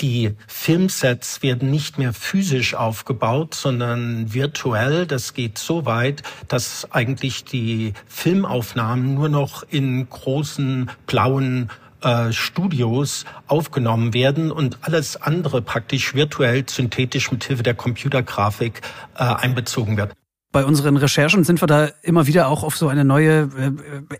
[0.02, 5.06] Die Filmsets werden nicht mehr physisch aufgebaut, sondern virtuell.
[5.06, 11.70] Das geht so weit, dass eigentlich die Filmaufnahmen nur noch in großen blauen
[12.02, 18.80] äh, Studios aufgenommen werden und alles andere praktisch virtuell, synthetisch mit Hilfe der Computergrafik
[19.14, 20.12] äh, einbezogen wird.
[20.52, 23.48] Bei unseren Recherchen sind wir da immer wieder auch auf so eine neue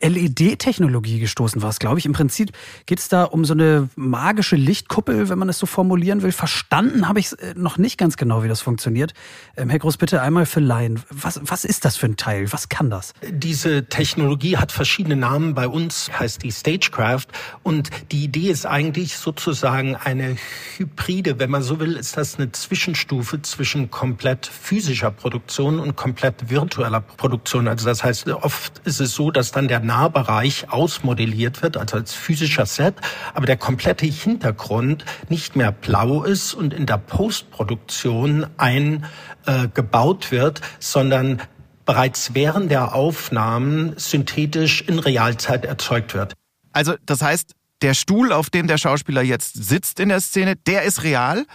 [0.01, 2.07] äh, LED-Technologie gestoßen, was glaube ich.
[2.07, 2.53] Im Prinzip
[2.87, 6.33] geht es da um so eine magische Lichtkuppel, wenn man es so formulieren will.
[6.33, 9.13] Verstanden habe ich es äh, noch nicht ganz genau, wie das funktioniert.
[9.59, 11.03] Ähm, Herr Groß, bitte einmal für Laien.
[11.11, 12.51] Was, was ist das für ein Teil?
[12.51, 13.13] Was kann das?
[13.31, 15.53] Diese Technologie hat verschiedene Namen.
[15.53, 17.27] Bei uns heißt die Stagecraft.
[17.63, 20.37] Und die Idee ist eigentlich sozusagen eine
[20.79, 21.39] Hybride.
[21.39, 26.51] Wenn man so will, ist das eine Zwischenstufe zwischen komplett physischer Produktion und komplett komplett
[26.51, 27.67] virtueller Produktion.
[27.67, 32.15] Also das heißt, oft ist es so, dass dann der Nahbereich ausmodelliert wird, also als
[32.15, 32.95] physischer Set,
[33.35, 40.61] aber der komplette Hintergrund nicht mehr blau ist und in der Postproduktion eingebaut äh, wird,
[40.79, 41.43] sondern
[41.85, 46.35] bereits während der Aufnahmen synthetisch in Realzeit erzeugt wird.
[46.73, 50.85] Also das heißt, der Stuhl, auf dem der Schauspieler jetzt sitzt in der Szene, der
[50.85, 51.47] ist real,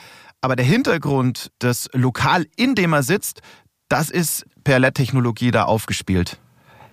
[0.41, 3.41] aber der Hintergrund, das Lokal, in dem er sitzt,
[3.89, 6.39] das ist per LED-Technologie da aufgespielt.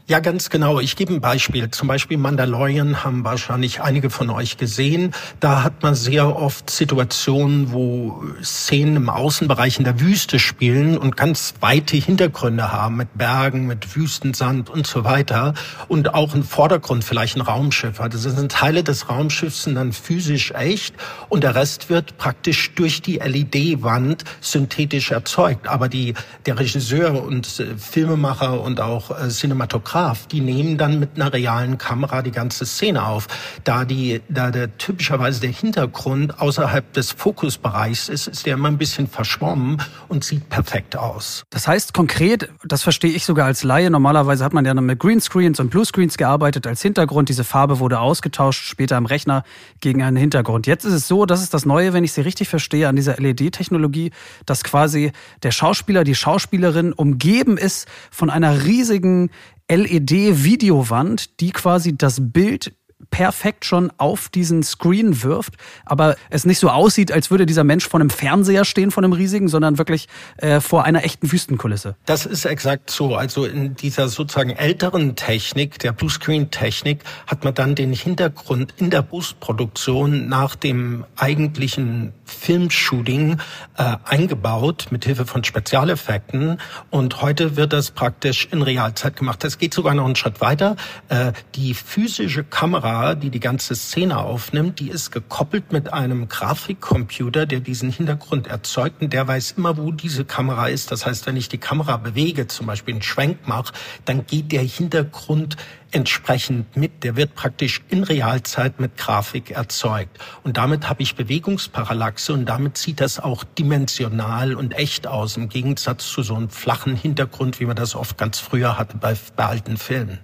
[0.07, 0.81] Ja, ganz genau.
[0.81, 1.71] Ich gebe ein Beispiel.
[1.71, 5.15] Zum Beispiel Mandalorian haben wahrscheinlich einige von euch gesehen.
[5.41, 11.17] Da hat man sehr oft Situationen, wo Szenen im Außenbereich in der Wüste spielen und
[11.17, 15.55] ganz weite Hintergründe haben mit Bergen, mit Wüstensand und so weiter.
[15.89, 17.99] Und auch im Vordergrund vielleicht ein Raumschiff.
[17.99, 20.95] Also sind Teile des Raumschiffs sind dann physisch echt
[21.31, 25.67] und der Rest wird praktisch durch die LED-Wand synthetisch erzeugt.
[25.67, 26.13] Aber die,
[26.45, 31.33] der Regisseur und äh, Filmemacher und auch äh, Cinematographer Fotograf, die nehmen dann mit einer
[31.33, 33.29] realen Kamera die ganze Szene auf.
[33.63, 38.77] Da die, da der typischerweise der Hintergrund außerhalb des Fokusbereichs ist, ist der immer ein
[38.77, 41.45] bisschen verschwommen und sieht perfekt aus.
[41.51, 43.89] Das heißt konkret, das verstehe ich sogar als Laie.
[43.89, 47.29] Normalerweise hat man ja mit Greenscreens und Bluescreens gearbeitet als Hintergrund.
[47.29, 49.45] Diese Farbe wurde ausgetauscht später im Rechner
[49.81, 50.67] gegen einen Hintergrund.
[50.67, 53.15] Jetzt ist es so, das ist das Neue, wenn ich Sie richtig verstehe, an dieser
[53.19, 54.11] LED-Technologie,
[54.45, 55.13] dass quasi
[55.45, 59.31] der Schauspieler, die Schauspielerin umgeben ist von einer riesigen
[59.71, 62.77] LED-Videowand, die quasi das Bild
[63.11, 67.89] perfekt schon auf diesen Screen wirft, aber es nicht so aussieht, als würde dieser Mensch
[67.89, 71.97] vor einem Fernseher stehen, von einem riesigen, sondern wirklich äh, vor einer echten Wüstenkulisse.
[72.07, 73.17] Das ist exakt so.
[73.17, 79.03] Also in dieser sozusagen älteren Technik, der Bluescreen-Technik, hat man dann den Hintergrund in der
[79.03, 83.39] Postproduktion nach dem eigentlichen Filmshooting
[83.77, 86.59] äh, eingebaut mit Hilfe von Spezialeffekten
[86.91, 89.45] und heute wird das praktisch in Realzeit gemacht.
[89.45, 90.77] Das geht sogar noch einen Schritt weiter.
[91.09, 97.47] Äh, die physische Kamera die die ganze Szene aufnimmt, die ist gekoppelt mit einem Grafikcomputer,
[97.47, 100.93] der diesen Hintergrund erzeugt und der weiß immer, wo diese Kamera ist.
[100.93, 103.73] Das heißt, wenn ich die Kamera bewege, zum Beispiel einen Schwenk mache,
[104.05, 105.57] dann geht der Hintergrund
[105.91, 107.05] entsprechend mit.
[107.05, 110.19] Der wird praktisch in Realzeit mit Grafik erzeugt.
[110.43, 115.49] Und damit habe ich Bewegungsparallaxe und damit sieht das auch dimensional und echt aus, im
[115.49, 119.45] Gegensatz zu so einem flachen Hintergrund, wie man das oft ganz früher hatte bei, bei
[119.45, 120.19] alten Filmen.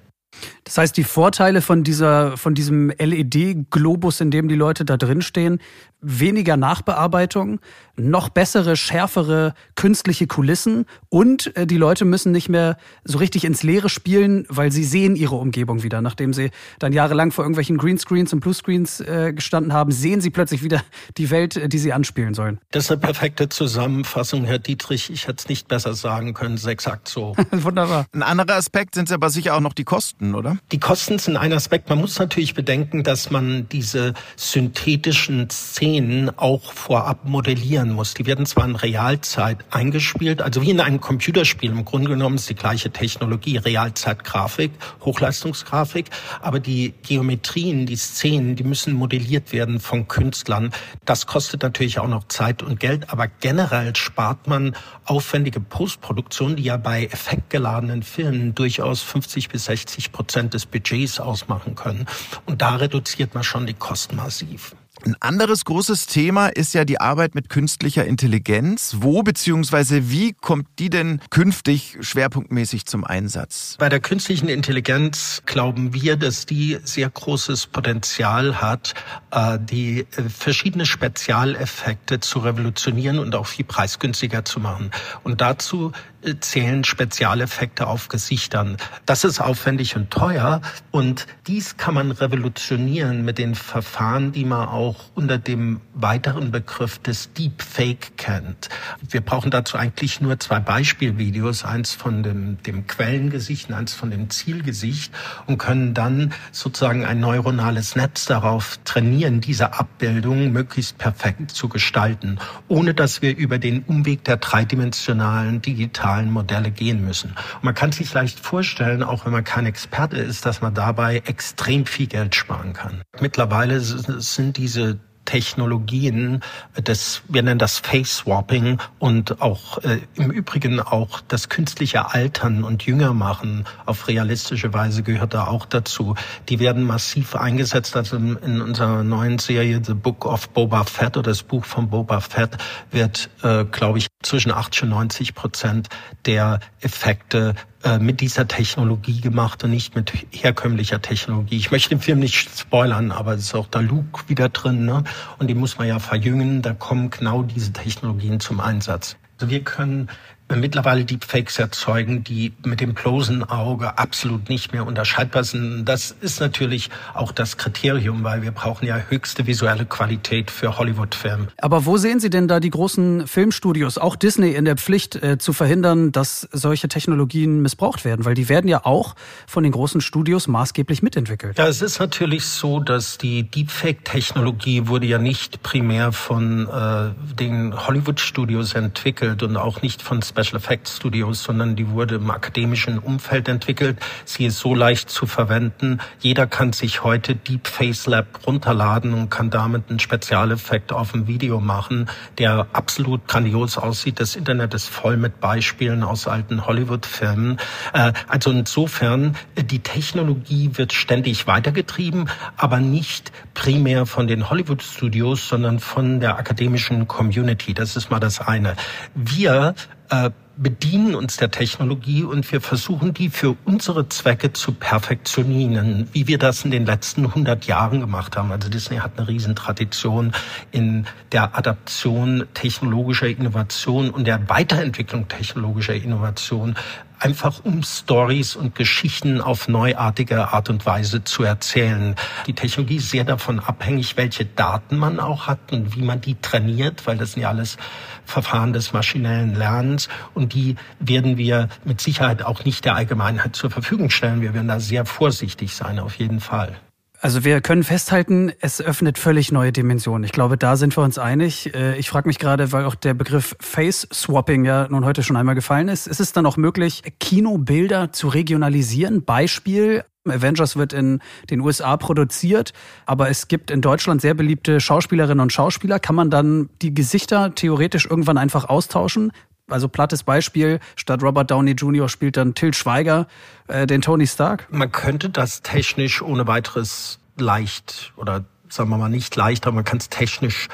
[0.65, 5.23] Das heißt, die Vorteile von dieser, von diesem LED-Globus, in dem die Leute da drin
[5.23, 5.61] stehen,
[6.01, 7.61] weniger Nachbearbeitung,
[7.97, 13.63] noch bessere, schärfere künstliche Kulissen und äh, die Leute müssen nicht mehr so richtig ins
[13.63, 16.01] Leere spielen, weil sie sehen ihre Umgebung wieder.
[16.01, 20.63] Nachdem sie dann jahrelang vor irgendwelchen Greenscreens und Bluescreens äh, gestanden haben, sehen sie plötzlich
[20.63, 20.83] wieder
[21.19, 22.59] die Welt, äh, die sie anspielen sollen.
[22.71, 25.11] Das ist eine perfekte Zusammenfassung, Herr Dietrich.
[25.11, 26.59] Ich hätte es nicht besser sagen können.
[26.67, 27.37] Exakt so.
[27.51, 28.07] Wunderbar.
[28.13, 30.57] Ein anderer Aspekt sind aber sicher auch noch die Kosten, oder?
[30.73, 31.89] Die Kosten sind ein Aspekt.
[31.91, 35.90] Man muss natürlich bedenken, dass man diese synthetischen Szenen
[36.37, 38.15] auch vorab modellieren muss.
[38.15, 41.71] Die werden zwar in Realzeit eingespielt, also wie in einem Computerspiel.
[41.71, 44.71] Im Grunde genommen ist die gleiche Technologie, Realzeitgrafik,
[45.05, 46.07] Hochleistungsgrafik,
[46.41, 50.73] aber die Geometrien, die Szenen, die müssen modelliert werden von Künstlern.
[51.05, 56.65] Das kostet natürlich auch noch Zeit und Geld, aber generell spart man aufwendige Postproduktion, die
[56.65, 62.07] ja bei effektgeladenen Filmen durchaus 50 bis 60 Prozent des Budgets ausmachen können.
[62.47, 64.75] Und da reduziert man schon die Kosten massiv.
[65.07, 68.97] Ein anderes großes Thema ist ja die Arbeit mit künstlicher Intelligenz.
[68.99, 70.03] Wo bzw.
[70.05, 73.77] wie kommt die denn künftig schwerpunktmäßig zum Einsatz?
[73.79, 78.95] Bei der künstlichen Intelligenz glauben wir, dass die sehr großes Potenzial hat,
[79.31, 84.91] äh, die äh, verschiedene Spezialeffekte zu revolutionieren und auch viel preisgünstiger zu machen.
[85.23, 85.93] Und dazu
[86.41, 88.77] zählen Spezialeffekte auf Gesichtern.
[89.07, 90.61] Das ist aufwendig und teuer
[90.91, 96.99] und dies kann man revolutionieren mit den Verfahren, die man auch unter dem weiteren Begriff
[96.99, 98.69] des Deepfake kennt.
[99.09, 104.11] Wir brauchen dazu eigentlich nur zwei Beispielvideos, eins von dem, dem Quellengesicht und eins von
[104.11, 105.13] dem Zielgesicht
[105.47, 112.39] und können dann sozusagen ein neuronales Netz darauf trainieren, diese Abbildung möglichst perfekt zu gestalten,
[112.69, 117.31] ohne dass wir über den Umweg der dreidimensionalen digitalen digitalen Modelle gehen müssen.
[117.31, 121.23] Und man kann sich leicht vorstellen, auch wenn man kein Experte ist, dass man dabei
[121.27, 123.03] extrem viel Geld sparen kann.
[123.21, 124.99] Mittlerweile sind diese
[125.31, 126.41] Technologien,
[126.75, 132.83] das, wir nennen das Face-Swapping und auch äh, im Übrigen auch das künstliche Altern und
[132.83, 136.17] Jünger machen auf realistische Weise gehört da auch dazu.
[136.49, 137.97] Die werden massiv eingesetzt.
[137.97, 141.91] Also in, in unserer neuen Serie The Book of Boba Fett oder das Buch von
[141.91, 142.59] Boba Fett
[142.91, 145.89] wird, äh, glaube ich, zwischen 80 und 90 Prozent
[146.27, 151.57] der Effekte äh, mit dieser Technologie gemacht und nicht mit herkömmlicher Technologie.
[151.57, 155.05] Ich möchte den Film nicht spoilern, aber es ist auch da Luke wieder drin, ne?
[155.39, 156.61] Und die muss man ja verjüngen.
[156.61, 159.17] Da kommen genau diese Technologien zum Einsatz.
[159.39, 160.09] Also wir können
[160.57, 165.85] mittlerweile Deepfakes erzeugen, die mit dem bloßen Auge absolut nicht mehr unterscheidbar sind.
[165.85, 171.49] Das ist natürlich auch das Kriterium, weil wir brauchen ja höchste visuelle Qualität für Hollywood-Filme.
[171.59, 175.39] Aber wo sehen Sie denn da die großen Filmstudios, auch Disney, in der Pflicht äh,
[175.39, 178.25] zu verhindern, dass solche Technologien missbraucht werden?
[178.25, 179.15] Weil die werden ja auch
[179.47, 181.59] von den großen Studios maßgeblich mitentwickelt.
[181.59, 187.87] Ja, es ist natürlich so, dass die Deepfake-Technologie wurde ja nicht primär von äh, den
[187.87, 192.99] Hollywood-Studios entwickelt und auch nicht von Special Special Effects Studios, sondern die wurde im akademischen
[192.99, 193.99] Umfeld entwickelt.
[194.25, 195.99] Sie ist so leicht zu verwenden.
[196.21, 201.27] Jeder kann sich heute Deep Face Lab runterladen und kann damit einen Spezialeffekt auf dem
[201.27, 204.21] Video machen, der absolut grandios aussieht.
[204.21, 207.59] Das Internet ist voll mit Beispielen aus alten Hollywood-Filmen.
[207.93, 215.81] Äh, also insofern, die Technologie wird ständig weitergetrieben, aber nicht primär von den Hollywood-Studios, sondern
[215.81, 217.75] von der akademischen Community.
[217.75, 218.77] Das ist mal das eine.
[219.15, 219.75] Wir
[220.11, 226.27] äh, bedienen uns der Technologie und wir versuchen die für unsere Zwecke zu perfektionieren, wie
[226.27, 228.53] wir das in den letzten 100 Jahren gemacht haben.
[228.53, 230.33] Also Disney hat eine Riesentradition
[230.71, 236.77] in der Adaption technologischer Innovation und der Weiterentwicklung technologischer Innovation
[237.21, 242.17] einfach um Stories und Geschichten auf neuartige Art und Weise zu erzählen.
[242.47, 246.35] Die Technologie ist sehr davon abhängig, welche Daten man auch hat und wie man die
[246.41, 247.77] trainiert, weil das sind ja alles
[248.25, 253.71] Verfahren des maschinellen Lernens und die werden wir mit Sicherheit auch nicht der Allgemeinheit zur
[253.71, 254.41] Verfügung stellen.
[254.41, 256.77] Wir werden da sehr vorsichtig sein, auf jeden Fall.
[257.23, 260.25] Also wir können festhalten, es öffnet völlig neue Dimensionen.
[260.25, 261.75] Ich glaube, da sind wir uns einig.
[261.75, 265.37] Äh, ich frage mich gerade, weil auch der Begriff Face Swapping ja nun heute schon
[265.37, 269.23] einmal gefallen ist, ist es dann auch möglich, Kinobilder zu regionalisieren?
[269.23, 272.73] Beispiel, Avengers wird in den USA produziert,
[273.05, 275.99] aber es gibt in Deutschland sehr beliebte Schauspielerinnen und Schauspieler.
[275.99, 279.31] Kann man dann die Gesichter theoretisch irgendwann einfach austauschen?
[279.73, 282.09] Also plattes Beispiel, statt Robert Downey Jr.
[282.09, 283.27] spielt dann Till Schweiger
[283.69, 284.67] äh, den Tony Stark.
[284.71, 289.85] Man könnte das technisch ohne weiteres leicht oder sagen wir mal nicht leicht, aber man
[289.85, 290.69] kann es technisch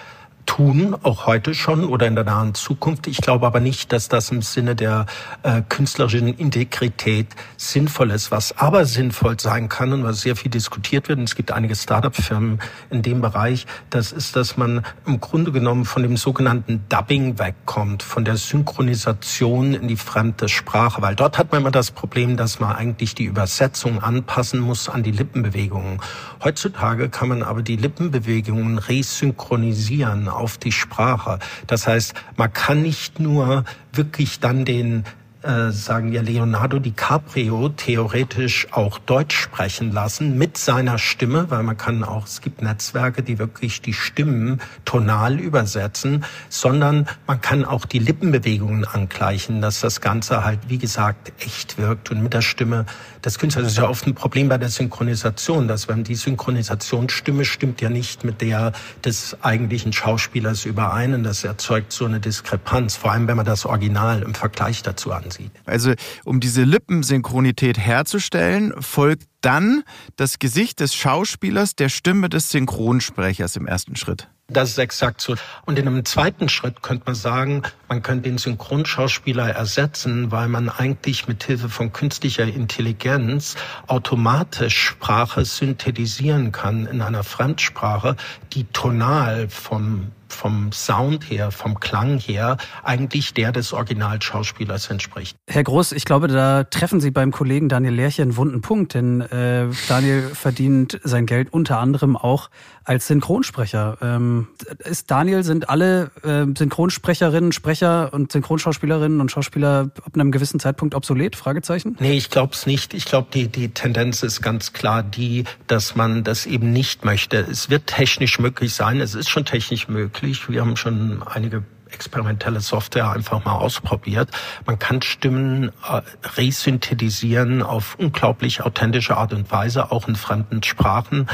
[0.46, 3.06] tun, auch heute schon oder in der nahen Zukunft.
[3.08, 5.06] Ich glaube aber nicht, dass das im Sinne der
[5.42, 7.26] äh, künstlerischen Integrität
[7.56, 8.30] sinnvoll ist.
[8.30, 11.74] Was aber sinnvoll sein kann und was sehr viel diskutiert wird, und es gibt einige
[11.74, 17.38] Start-up-Firmen in dem Bereich, das ist, dass man im Grunde genommen von dem sogenannten Dubbing
[17.38, 22.36] wegkommt, von der Synchronisation in die fremde Sprache, weil dort hat man immer das Problem,
[22.36, 26.00] dass man eigentlich die Übersetzung anpassen muss an die Lippenbewegungen.
[26.42, 31.38] Heutzutage kann man aber die Lippenbewegungen resynchronisieren auf die Sprache.
[31.66, 35.04] Das heißt, man kann nicht nur wirklich dann den
[35.46, 41.76] äh, sagen ja Leonardo DiCaprio theoretisch auch Deutsch sprechen lassen mit seiner Stimme, weil man
[41.76, 47.84] kann auch, es gibt Netzwerke, die wirklich die Stimmen tonal übersetzen, sondern man kann auch
[47.84, 52.84] die Lippenbewegungen angleichen, dass das Ganze halt, wie gesagt, echt wirkt und mit der Stimme
[53.24, 53.66] des Künstlers.
[53.66, 57.88] Das ist ja oft ein Problem bei der Synchronisation, dass wenn die Synchronisationsstimme stimmt ja
[57.88, 58.72] nicht mit der
[59.04, 63.64] des eigentlichen Schauspielers überein und das erzeugt so eine Diskrepanz, vor allem wenn man das
[63.64, 65.52] Original im Vergleich dazu ansieht sieht.
[65.64, 69.84] Also um diese Lippensynchronität herzustellen, folgt dann
[70.16, 74.28] das Gesicht des Schauspielers der Stimme des Synchronsprechers im ersten Schritt.
[74.48, 75.34] Das ist exakt so.
[75.64, 80.68] Und in einem zweiten Schritt könnte man sagen, man könnte den Synchronschauspieler ersetzen, weil man
[80.68, 83.56] eigentlich mit Hilfe von künstlicher Intelligenz
[83.88, 88.14] automatisch Sprache synthetisieren kann in einer Fremdsprache,
[88.52, 95.36] die tonal vom vom Sound her, vom Klang her eigentlich der des Originalschauspielers entspricht.
[95.46, 99.20] Herr Groß, ich glaube, da treffen Sie beim Kollegen Daniel Lerche einen wunden Punkt, denn
[99.20, 102.50] äh, Daniel verdient sein Geld unter anderem auch
[102.84, 103.98] als Synchronsprecher.
[104.00, 104.48] Ähm,
[104.78, 110.94] ist Daniel, sind alle äh, Synchronsprecherinnen, Sprecher und Synchronschauspielerinnen und Schauspieler ab einem gewissen Zeitpunkt
[110.94, 111.34] obsolet?
[111.34, 111.96] Fragezeichen?
[111.98, 112.94] Nee, ich glaube es nicht.
[112.94, 117.38] Ich glaube, die, die Tendenz ist ganz klar die, dass man das eben nicht möchte.
[117.38, 120.15] Es wird technisch möglich sein, es ist schon technisch möglich.
[120.22, 124.28] Wir haben schon einige experimentelle Software einfach mal ausprobiert.
[124.66, 126.02] Man kann Stimmen äh,
[126.36, 131.28] resynthetisieren auf unglaublich authentische Art und Weise, auch in fremden Sprachen.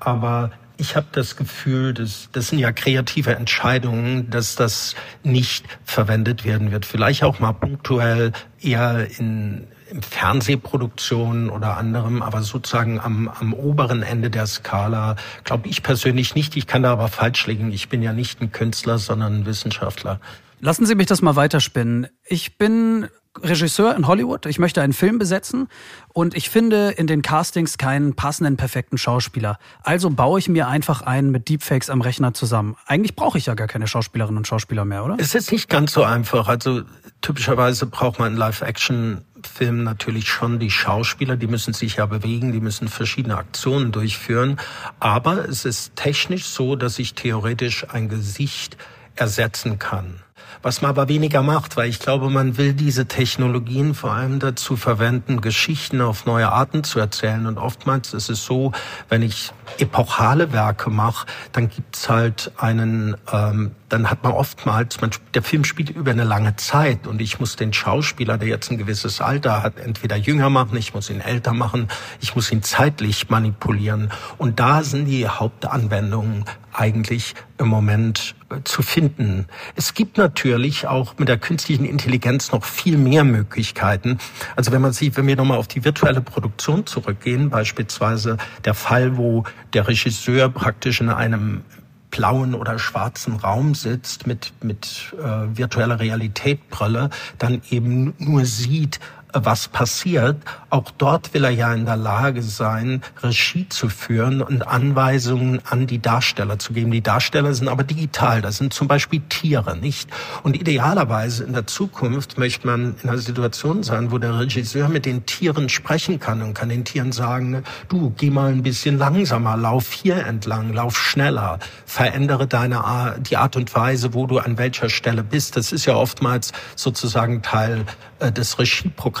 [0.00, 6.44] Aber ich habe das Gefühl, dass das sind ja kreative Entscheidungen, dass das nicht verwendet
[6.44, 6.86] werden wird.
[6.86, 9.66] Vielleicht auch mal punktuell eher in
[10.00, 16.56] Fernsehproduktionen oder anderem, aber sozusagen am, am oberen Ende der Skala glaube ich persönlich nicht.
[16.56, 17.72] Ich kann da aber falsch liegen.
[17.72, 20.20] Ich bin ja nicht ein Künstler, sondern ein Wissenschaftler.
[20.60, 22.08] Lassen Sie mich das mal weiterspinnen.
[22.24, 23.08] Ich bin
[23.42, 25.68] Regisseur in Hollywood, ich möchte einen Film besetzen
[26.12, 29.58] und ich finde in den Castings keinen passenden, perfekten Schauspieler.
[29.82, 32.76] Also baue ich mir einfach einen mit Deepfakes am Rechner zusammen.
[32.86, 35.16] Eigentlich brauche ich ja gar keine Schauspielerinnen und Schauspieler mehr, oder?
[35.18, 36.48] Es ist nicht ganz so einfach.
[36.48, 36.82] Also
[37.20, 42.60] typischerweise braucht man in Live-Action-Filmen natürlich schon die Schauspieler, die müssen sich ja bewegen, die
[42.60, 44.58] müssen verschiedene Aktionen durchführen.
[45.00, 48.76] Aber es ist technisch so, dass ich theoretisch ein Gesicht
[49.14, 50.20] ersetzen kann
[50.62, 54.76] was man aber weniger macht, weil ich glaube, man will diese Technologien vor allem dazu
[54.76, 57.46] verwenden, Geschichten auf neue Arten zu erzählen.
[57.46, 58.72] Und oftmals ist es so,
[59.08, 65.10] wenn ich epochale Werke mache, dann gibt's halt einen, ähm, dann hat man oftmals, man,
[65.34, 68.78] der Film spielt über eine lange Zeit und ich muss den Schauspieler, der jetzt ein
[68.78, 71.88] gewisses Alter hat, entweder jünger machen, ich muss ihn älter machen,
[72.20, 74.10] ich muss ihn zeitlich manipulieren.
[74.36, 78.34] Und da sind die Hauptanwendungen eigentlich im Moment
[78.64, 79.46] zu finden.
[79.76, 84.18] Es gibt natürlich auch mit der künstlichen Intelligenz noch viel mehr Möglichkeiten.
[84.56, 89.16] Also wenn man sieht, wenn wir nochmal auf die virtuelle Produktion zurückgehen, beispielsweise der Fall,
[89.16, 89.44] wo
[89.74, 91.62] der Regisseur praktisch in einem
[92.10, 98.98] blauen oder schwarzen Raum sitzt mit, mit äh, virtueller Realitätbrille, dann eben nur sieht,
[99.32, 100.36] was passiert.
[100.70, 105.86] Auch dort will er ja in der Lage sein, Regie zu führen und Anweisungen an
[105.86, 106.90] die Darsteller zu geben.
[106.90, 108.42] Die Darsteller sind aber digital.
[108.42, 110.08] Das sind zum Beispiel Tiere, nicht?
[110.42, 115.04] Und idealerweise in der Zukunft möchte man in einer Situation sein, wo der Regisseur mit
[115.04, 119.56] den Tieren sprechen kann und kann den Tieren sagen, du, geh mal ein bisschen langsamer,
[119.56, 124.58] lauf hier entlang, lauf schneller, verändere deine Art, die Art und Weise, wo du an
[124.58, 125.56] welcher Stelle bist.
[125.56, 127.84] Das ist ja oftmals sozusagen Teil
[128.20, 129.17] äh, des Regieprogramms.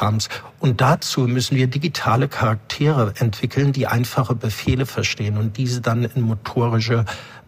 [0.60, 6.22] Und dazu müssen wir digitale Charaktere entwickeln, die einfache Befehle verstehen und diese dann in
[6.22, 7.04] motorische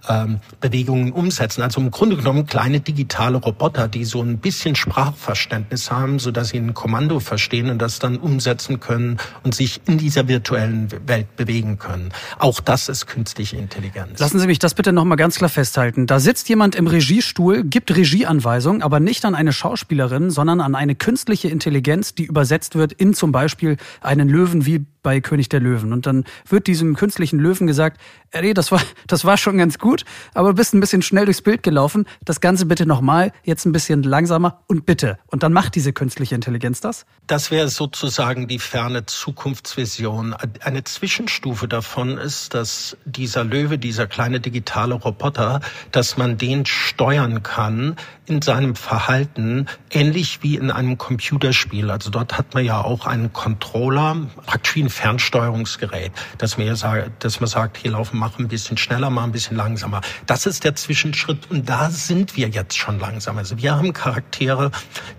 [0.09, 1.63] ähm, Bewegungen umsetzen.
[1.63, 6.49] Also im Grunde genommen kleine digitale Roboter, die so ein bisschen Sprachverständnis haben, so dass
[6.49, 11.37] sie ein Kommando verstehen und das dann umsetzen können und sich in dieser virtuellen Welt
[11.37, 12.13] bewegen können.
[12.39, 14.19] Auch das ist künstliche Intelligenz.
[14.19, 16.07] Lassen Sie mich das bitte noch mal ganz klar festhalten.
[16.07, 20.95] Da sitzt jemand im Regiestuhl, gibt Regieanweisungen, aber nicht an eine Schauspielerin, sondern an eine
[20.95, 25.93] künstliche Intelligenz, die übersetzt wird in zum Beispiel einen Löwen wie bei König der Löwen.
[25.93, 30.05] Und dann wird diesem künstlichen Löwen gesagt, ey, das war, das war schon ganz gut,
[30.35, 32.07] aber du bist ein bisschen schnell durchs Bild gelaufen.
[32.25, 35.19] Das Ganze bitte nochmal, jetzt ein bisschen langsamer und bitte.
[35.27, 37.07] Und dann macht diese künstliche Intelligenz das?
[37.27, 40.35] Das wäre sozusagen die ferne Zukunftsvision.
[40.61, 45.61] Eine Zwischenstufe davon ist, dass dieser Löwe, dieser kleine digitale Roboter,
[45.93, 47.97] dass man den steuern kann
[48.27, 51.91] in seinem Verhalten, ähnlich wie in einem Computerspiel.
[51.91, 57.25] Also dort hat man ja auch einen Controller, praktisch wie ein Fernsteuerungsgerät, dass man, sagt,
[57.25, 60.01] dass man sagt, hier laufen, mach ein bisschen schneller, mach ein bisschen langsamer.
[60.27, 63.39] Das ist der Zwischenschritt und da sind wir jetzt schon langsam.
[63.39, 64.71] Also wir haben Charaktere,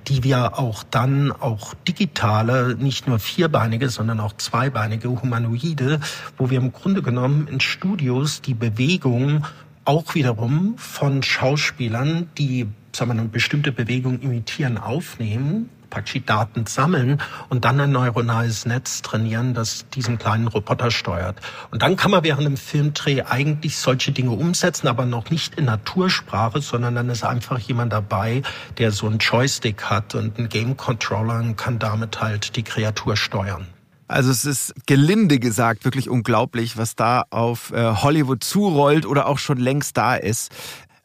[0.08, 6.00] die wir auch dann, auch digitale, nicht nur vierbeinige, sondern auch zweibeinige Humanoide,
[6.38, 9.46] wo wir im Grunde genommen in Studios die Bewegung
[9.86, 17.22] auch wiederum von Schauspielern, die sagen wir, eine bestimmte Bewegung imitieren, aufnehmen, praktisch Daten sammeln
[17.50, 21.40] und dann ein neuronales Netz trainieren, das diesen kleinen Roboter steuert.
[21.70, 25.66] Und dann kann man während dem Filmdreh eigentlich solche Dinge umsetzen, aber noch nicht in
[25.66, 28.42] Natursprache, sondern dann ist einfach jemand dabei,
[28.80, 33.16] der so einen Joystick hat und einen Game Controller und kann damit halt die Kreatur
[33.16, 33.68] steuern.
[34.08, 39.38] Also es ist gelinde gesagt wirklich unglaublich, was da auf äh, Hollywood zurollt oder auch
[39.38, 40.52] schon längst da ist.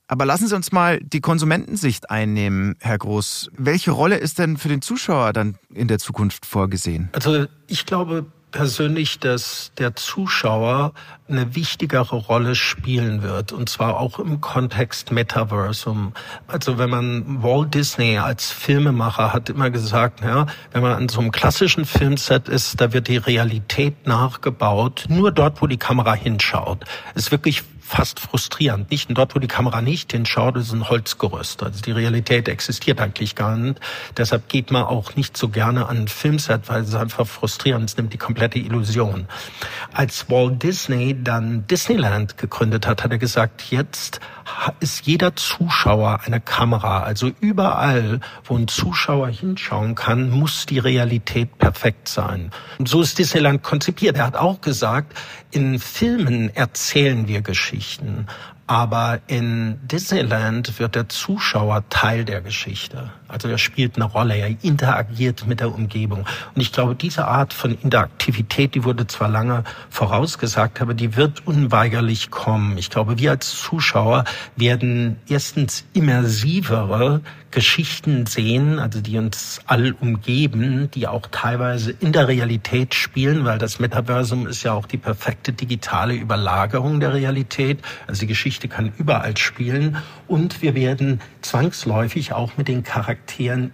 [0.09, 3.51] Aber lassen Sie uns mal die Konsumentensicht einnehmen, Herr Groß.
[3.57, 7.09] Welche Rolle ist denn für den Zuschauer dann in der Zukunft vorgesehen?
[7.13, 10.93] Also ich glaube persönlich, dass der Zuschauer
[11.29, 16.13] eine wichtigere Rolle spielen wird, und zwar auch im Kontext Metaversum.
[16.47, 21.21] Also wenn man Walt Disney als Filmemacher hat immer gesagt, ja, wenn man an so
[21.21, 26.85] einem klassischen Filmset ist, da wird die Realität nachgebaut, nur dort, wo die Kamera hinschaut.
[27.15, 28.91] Es ist wirklich fast frustrierend.
[28.91, 31.63] Nicht dort, wo die Kamera nicht hinschaut, ist ein Holzgerüst.
[31.63, 33.81] Also die Realität existiert eigentlich gar nicht.
[34.17, 37.89] Deshalb geht man auch nicht so gerne an ein Filmset, weil es einfach frustrierend.
[37.89, 39.29] Es nimmt die komplette Illusion.
[39.93, 44.21] Als Walt Disney dann Disneyland gegründet hat, hat er gesagt, jetzt
[44.81, 47.03] ist jeder Zuschauer eine Kamera.
[47.03, 52.51] Also überall, wo ein Zuschauer hinschauen kann, muss die Realität perfekt sein.
[52.79, 54.17] Und so ist Disneyland konzipiert.
[54.17, 55.17] Er hat auch gesagt,
[55.51, 57.76] in Filmen erzählen wir Geschichten.
[58.67, 63.11] Aber in Disneyland wird der Zuschauer Teil der Geschichte.
[63.29, 66.27] Also er spielt eine Rolle, er interagiert mit der Umgebung.
[66.55, 71.47] Und ich glaube, diese Art von Interaktivität, die wurde zwar lange vorausgesagt, aber die wird
[71.47, 72.79] unweigerlich kommen.
[72.79, 74.25] Ich glaube, wir als Zuschauer
[74.57, 77.21] werden erstens immersivere
[77.51, 83.59] Geschichten sehen, also die uns all umgeben, die auch teilweise in der Realität spielen, weil
[83.59, 87.79] das Metaversum ist ja auch die perfekte digitale Überlagerung der Realität.
[88.07, 89.97] Also die Geschichte kann überall spielen
[90.27, 93.16] und wir werden zwangsläufig auch mit den Charakteren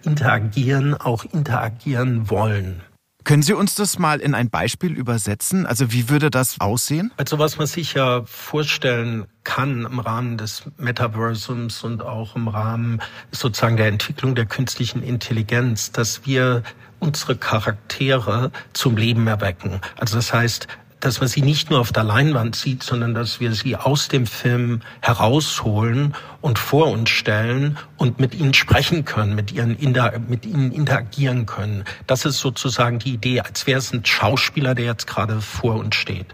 [0.05, 2.83] interagieren, auch interagieren wollen.
[3.25, 5.65] Können Sie uns das mal in ein Beispiel übersetzen?
[5.65, 7.13] Also wie würde das aussehen?
[7.17, 13.01] Also was man sich ja vorstellen kann im Rahmen des Metaversums und auch im Rahmen
[13.31, 16.65] sozusagen der Entwicklung der künstlichen Intelligenz, dass wir
[16.99, 19.81] unsere Charaktere zum Leben erwecken.
[19.99, 20.67] Also das heißt,
[20.99, 24.27] dass man sie nicht nur auf der Leinwand sieht, sondern dass wir sie aus dem
[24.27, 29.79] Film herausholen und vor uns stellen und mit ihnen sprechen können, mit, ihren
[30.29, 31.85] mit ihnen interagieren können.
[32.07, 35.95] Das ist sozusagen die Idee, als wäre es ein Schauspieler, der jetzt gerade vor uns
[35.95, 36.27] steht.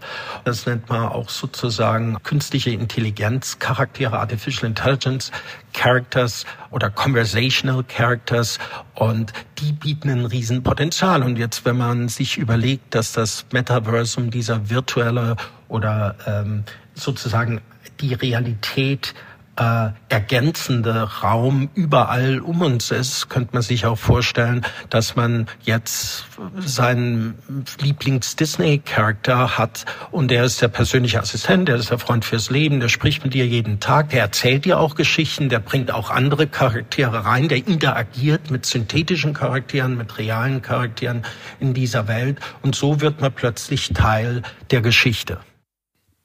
[0.44, 5.30] Das nennt man auch sozusagen künstliche Intelligenz, Charaktere, Artificial Intelligence,
[5.74, 8.59] Characters oder Conversational Characters
[8.94, 11.22] und die bieten ein Riesenpotenzial.
[11.22, 15.36] Und jetzt, wenn man sich überlegt, dass das Metaversum, dieser virtuelle
[15.68, 17.61] oder ähm, sozusagen
[18.00, 19.14] die Realität
[19.59, 26.26] äh, ergänzende Raum überall um uns ist, könnte man sich auch vorstellen, dass man jetzt
[26.59, 27.34] seinen
[27.80, 32.88] Lieblings-Disney-Charakter hat und der ist der persönliche Assistent, der ist der Freund fürs Leben, der
[32.88, 37.24] spricht mit dir jeden Tag, der erzählt dir auch Geschichten, der bringt auch andere Charaktere
[37.24, 41.24] rein, der interagiert mit synthetischen Charakteren, mit realen Charakteren
[41.59, 45.38] in dieser Welt und so wird man plötzlich Teil der Geschichte.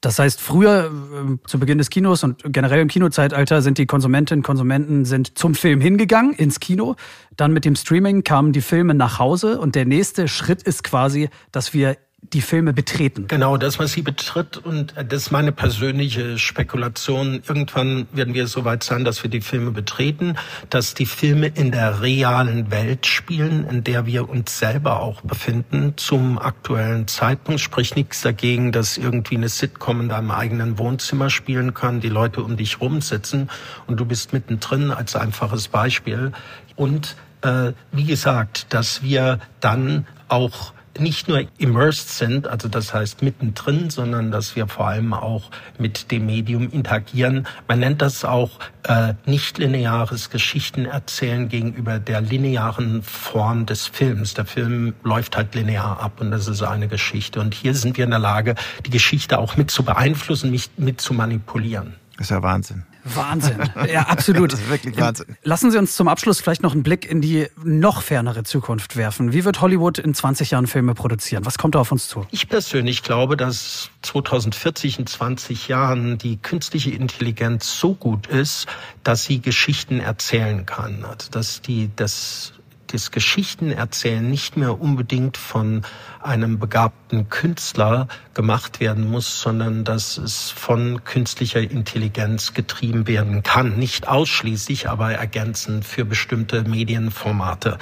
[0.04, 4.40] Das heißt, früher äh, zu Beginn des Kinos und generell im Kinozeitalter sind die Konsumentinnen
[4.40, 6.96] und Konsumenten sind zum Film hingegangen, ins Kino.
[7.36, 11.30] Dann mit dem Streaming kamen die Filme nach Hause und der nächste Schritt ist quasi,
[11.52, 11.96] dass wir
[12.34, 13.26] die Filme betreten.
[13.28, 17.42] Genau, dass man sie betritt und das ist meine persönliche Spekulation.
[17.46, 20.36] Irgendwann werden wir so weit sein, dass wir die Filme betreten,
[20.68, 25.94] dass die Filme in der realen Welt spielen, in der wir uns selber auch befinden
[25.96, 27.60] zum aktuellen Zeitpunkt.
[27.60, 32.42] Sprich nichts dagegen, dass irgendwie eine Sitcom in deinem eigenen Wohnzimmer spielen kann, die Leute
[32.42, 33.48] um dich rumsitzen
[33.86, 36.32] und du bist mittendrin als einfaches Beispiel.
[36.74, 43.22] Und äh, wie gesagt, dass wir dann auch nicht nur immersed sind, also das heißt
[43.22, 47.46] mittendrin, sondern dass wir vor allem auch mit dem Medium interagieren.
[47.68, 54.34] Man nennt das auch äh, nicht lineares Geschichtenerzählen gegenüber der linearen Form des Films.
[54.34, 57.40] Der Film läuft halt linear ab und das ist eine Geschichte.
[57.40, 58.54] Und hier sind wir in der Lage,
[58.86, 61.94] die Geschichte auch mit zu beeinflussen, mit, mit zu manipulieren.
[62.16, 62.84] Das ist ja Wahnsinn.
[63.04, 63.70] Wahnsinn.
[63.90, 64.44] Ja, absolut.
[64.54, 65.36] Das ist wirklich Wahnsinn.
[65.42, 69.32] Lassen Sie uns zum Abschluss vielleicht noch einen Blick in die noch fernere Zukunft werfen.
[69.32, 71.44] Wie wird Hollywood in 20 Jahren Filme produzieren?
[71.44, 72.26] Was kommt da auf uns zu?
[72.30, 78.66] Ich persönlich glaube, dass 2040 in 20 Jahren die künstliche Intelligenz so gut ist,
[79.02, 81.04] dass sie Geschichten erzählen kann.
[81.04, 82.52] Also dass die das
[82.94, 85.82] das Geschichtenerzählen nicht mehr unbedingt von
[86.24, 93.78] einem begabten Künstler gemacht werden muss, sondern dass es von künstlicher Intelligenz getrieben werden kann.
[93.78, 97.78] Nicht ausschließlich, aber ergänzend für bestimmte Medienformate.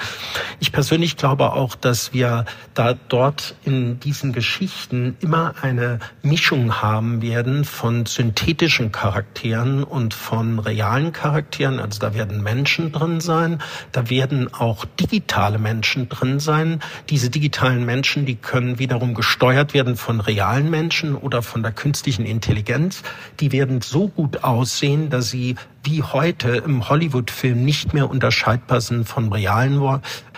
[0.59, 7.21] Ich persönlich glaube auch, dass wir da dort in diesen Geschichten immer eine Mischung haben
[7.21, 11.79] werden von synthetischen Charakteren und von realen Charakteren.
[11.79, 16.79] Also da werden Menschen drin sein, da werden auch digitale Menschen drin sein.
[17.09, 22.25] Diese digitalen Menschen, die können wiederum gesteuert werden von realen Menschen oder von der künstlichen
[22.25, 23.03] Intelligenz.
[23.39, 29.07] Die werden so gut aussehen, dass sie wie heute im Hollywood-Film nicht mehr unterscheidbar sind
[29.07, 29.81] von realen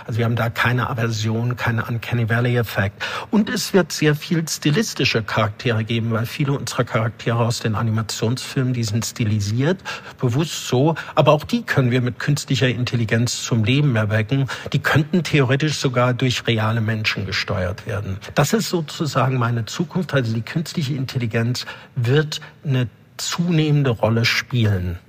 [0.07, 3.03] also wir haben da keine Aversion, keine Uncanny Valley-Effekt.
[3.31, 8.73] Und es wird sehr viel stilistische Charaktere geben, weil viele unserer Charaktere aus den Animationsfilmen,
[8.73, 9.79] die sind stilisiert,
[10.19, 10.93] bewusst so.
[11.15, 14.47] Aber auch die können wir mit künstlicher Intelligenz zum Leben erwecken.
[14.73, 18.17] Die könnten theoretisch sogar durch reale Menschen gesteuert werden.
[18.35, 20.13] Das ist sozusagen meine Zukunft.
[20.13, 21.65] Also die künstliche Intelligenz
[21.95, 24.99] wird eine zunehmende Rolle spielen.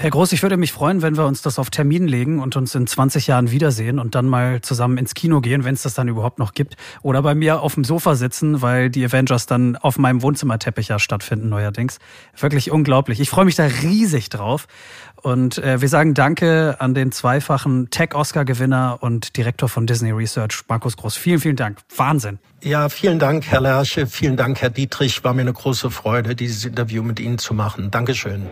[0.00, 2.74] Herr Groß, ich würde mich freuen, wenn wir uns das auf Termin legen und uns
[2.74, 6.08] in 20 Jahren wiedersehen und dann mal zusammen ins Kino gehen, wenn es das dann
[6.08, 6.78] überhaupt noch gibt.
[7.02, 10.98] Oder bei mir auf dem Sofa sitzen, weil die Avengers dann auf meinem Wohnzimmerteppich ja
[10.98, 11.98] stattfinden neuerdings.
[12.34, 13.20] Wirklich unglaublich.
[13.20, 14.68] Ich freue mich da riesig drauf.
[15.16, 20.96] Und äh, wir sagen Danke an den zweifachen Tech-Oscar-Gewinner und Direktor von Disney Research, Markus
[20.96, 21.14] Groß.
[21.14, 21.76] Vielen, vielen Dank.
[21.94, 22.38] Wahnsinn.
[22.62, 24.06] Ja, vielen Dank, Herr Lerche.
[24.06, 25.22] Vielen Dank, Herr Dietrich.
[25.24, 27.90] War mir eine große Freude, dieses Interview mit Ihnen zu machen.
[27.90, 28.46] Dankeschön.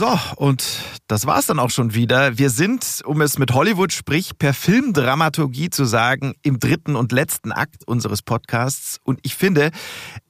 [0.00, 0.64] So, und
[1.08, 2.38] das war's dann auch schon wieder.
[2.38, 7.52] Wir sind, um es mit Hollywood, sprich per Filmdramaturgie zu sagen, im dritten und letzten
[7.52, 8.98] Akt unseres Podcasts.
[9.04, 9.70] Und ich finde,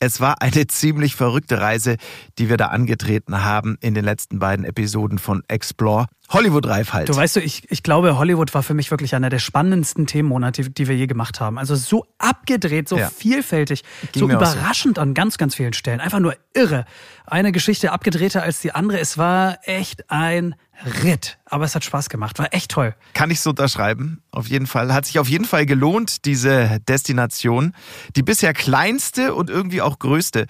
[0.01, 1.99] es war eine ziemlich verrückte Reise,
[2.37, 6.07] die wir da angetreten haben in den letzten beiden Episoden von Explore.
[6.31, 7.09] Hollywood-reif halt.
[7.09, 10.63] Du weißt du, ich, ich glaube, Hollywood war für mich wirklich einer der spannendsten Themenmonate,
[10.63, 11.59] die, die wir je gemacht haben.
[11.59, 13.11] Also so abgedreht, so ja.
[13.11, 15.03] vielfältig, Ging so überraschend so.
[15.03, 16.01] an ganz, ganz vielen Stellen.
[16.01, 16.85] Einfach nur irre.
[17.27, 19.01] Eine Geschichte abgedrehter als die andere.
[19.01, 20.55] Es war echt ein
[21.03, 21.39] Ritt.
[21.45, 22.95] Aber es hat Spaß gemacht, war echt toll.
[23.15, 24.93] Kann ich so unterschreiben, auf jeden Fall.
[24.95, 27.75] Hat sich auf jeden Fall gelohnt, diese Destination.
[28.17, 30.47] Die bisher kleinste und irgendwie auch größte,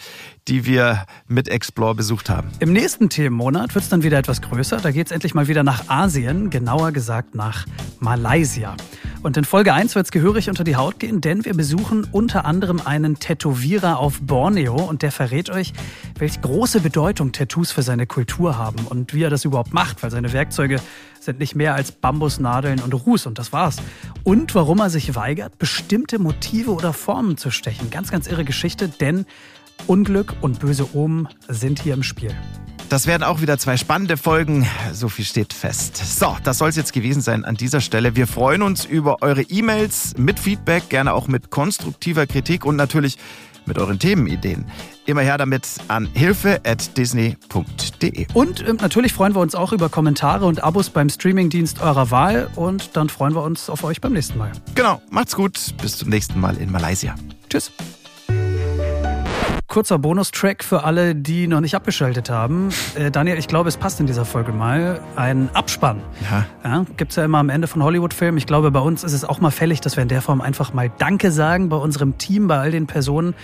[0.48, 2.50] die wir mit Explore besucht haben.
[2.60, 4.78] Im nächsten Themenmonat wird es dann wieder etwas größer.
[4.78, 7.66] Da geht es endlich mal wieder nach Asien, genauer gesagt nach
[7.98, 8.76] Malaysia.
[9.22, 12.46] Und in Folge 1 wird es gehörig unter die Haut gehen, denn wir besuchen unter
[12.46, 15.74] anderem einen Tätowierer auf Borneo und der verrät euch,
[16.18, 20.10] welche große Bedeutung Tattoos für seine Kultur haben und wie er das überhaupt macht, weil
[20.10, 20.80] seine Werkzeuge
[21.20, 23.76] sind nicht mehr als Bambusnadeln und Ruß und das war's.
[24.24, 27.90] Und warum er sich weigert, bestimmte Motive oder Formen zu stechen.
[27.90, 29.26] Ganz, ganz irre Geschichte, denn
[29.86, 32.34] Unglück und böse Omen sind hier im Spiel.
[32.88, 34.66] Das werden auch wieder zwei spannende Folgen.
[34.92, 35.96] So viel steht fest.
[35.96, 38.16] So, das soll es jetzt gewesen sein an dieser Stelle.
[38.16, 43.16] Wir freuen uns über eure E-Mails mit Feedback, gerne auch mit konstruktiver Kritik und natürlich
[43.64, 44.64] mit euren Themenideen.
[45.06, 48.26] Immer her damit an hilfe@disney.de.
[48.34, 52.50] Und äh, natürlich freuen wir uns auch über Kommentare und Abos beim Streamingdienst eurer Wahl
[52.56, 54.50] und dann freuen wir uns auf euch beim nächsten Mal.
[54.74, 57.14] Genau, macht's gut, bis zum nächsten Mal in Malaysia.
[57.48, 57.70] Tschüss
[59.70, 62.68] kurzer Bonustrack für alle, die noch nicht abgeschaltet haben.
[62.96, 65.00] Äh, Daniel, ich glaube, es passt in dieser Folge mal.
[65.16, 66.02] Ein Abspann.
[66.30, 66.44] Ja.
[66.64, 68.36] ja Gibt es ja immer am Ende von Hollywood-Filmen.
[68.36, 70.74] Ich glaube, bei uns ist es auch mal fällig, dass wir in der Form einfach
[70.74, 73.34] mal Danke sagen bei unserem Team, bei all den Personen,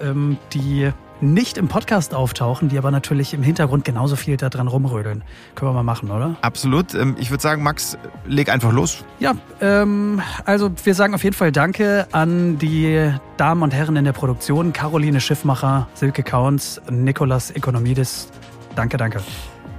[0.00, 4.68] ähm, die nicht im Podcast auftauchen, die aber natürlich im Hintergrund genauso viel da dran
[4.68, 5.22] rumrödeln.
[5.54, 6.36] Können wir mal machen, oder?
[6.42, 6.94] Absolut.
[6.94, 7.96] Ähm, ich würde sagen, Max,
[8.26, 9.04] leg einfach los.
[9.18, 14.04] Ja, ähm, also wir sagen auf jeden Fall Danke an die Damen und Herren in
[14.04, 18.28] der Produktion, Caroline Schiffmacher, Silke Kauns, Nikolas Economidis.
[18.76, 19.20] Danke, danke.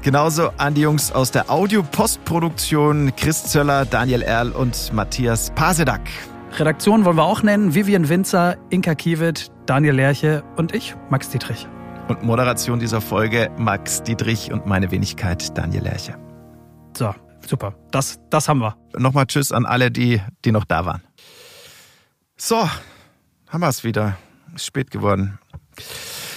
[0.02, 6.02] Genauso an die Jungs aus der Audio-Postproduktion, Chris Zöller, Daniel Erl und Matthias Pasedak.
[6.60, 11.68] Redaktion wollen wir auch nennen, Vivian Winzer, Inka Kiewit, Daniel Lerche und ich, Max Dietrich.
[12.08, 16.18] Und Moderation dieser Folge Max Dietrich und meine Wenigkeit Daniel Lerche.
[16.96, 17.14] So,
[17.46, 18.76] Super, das, das haben wir.
[18.98, 21.04] Nochmal Tschüss an alle, die, die noch da waren.
[22.38, 22.68] So,
[23.50, 24.18] haben wir es wieder.
[24.56, 25.38] Ist spät geworden.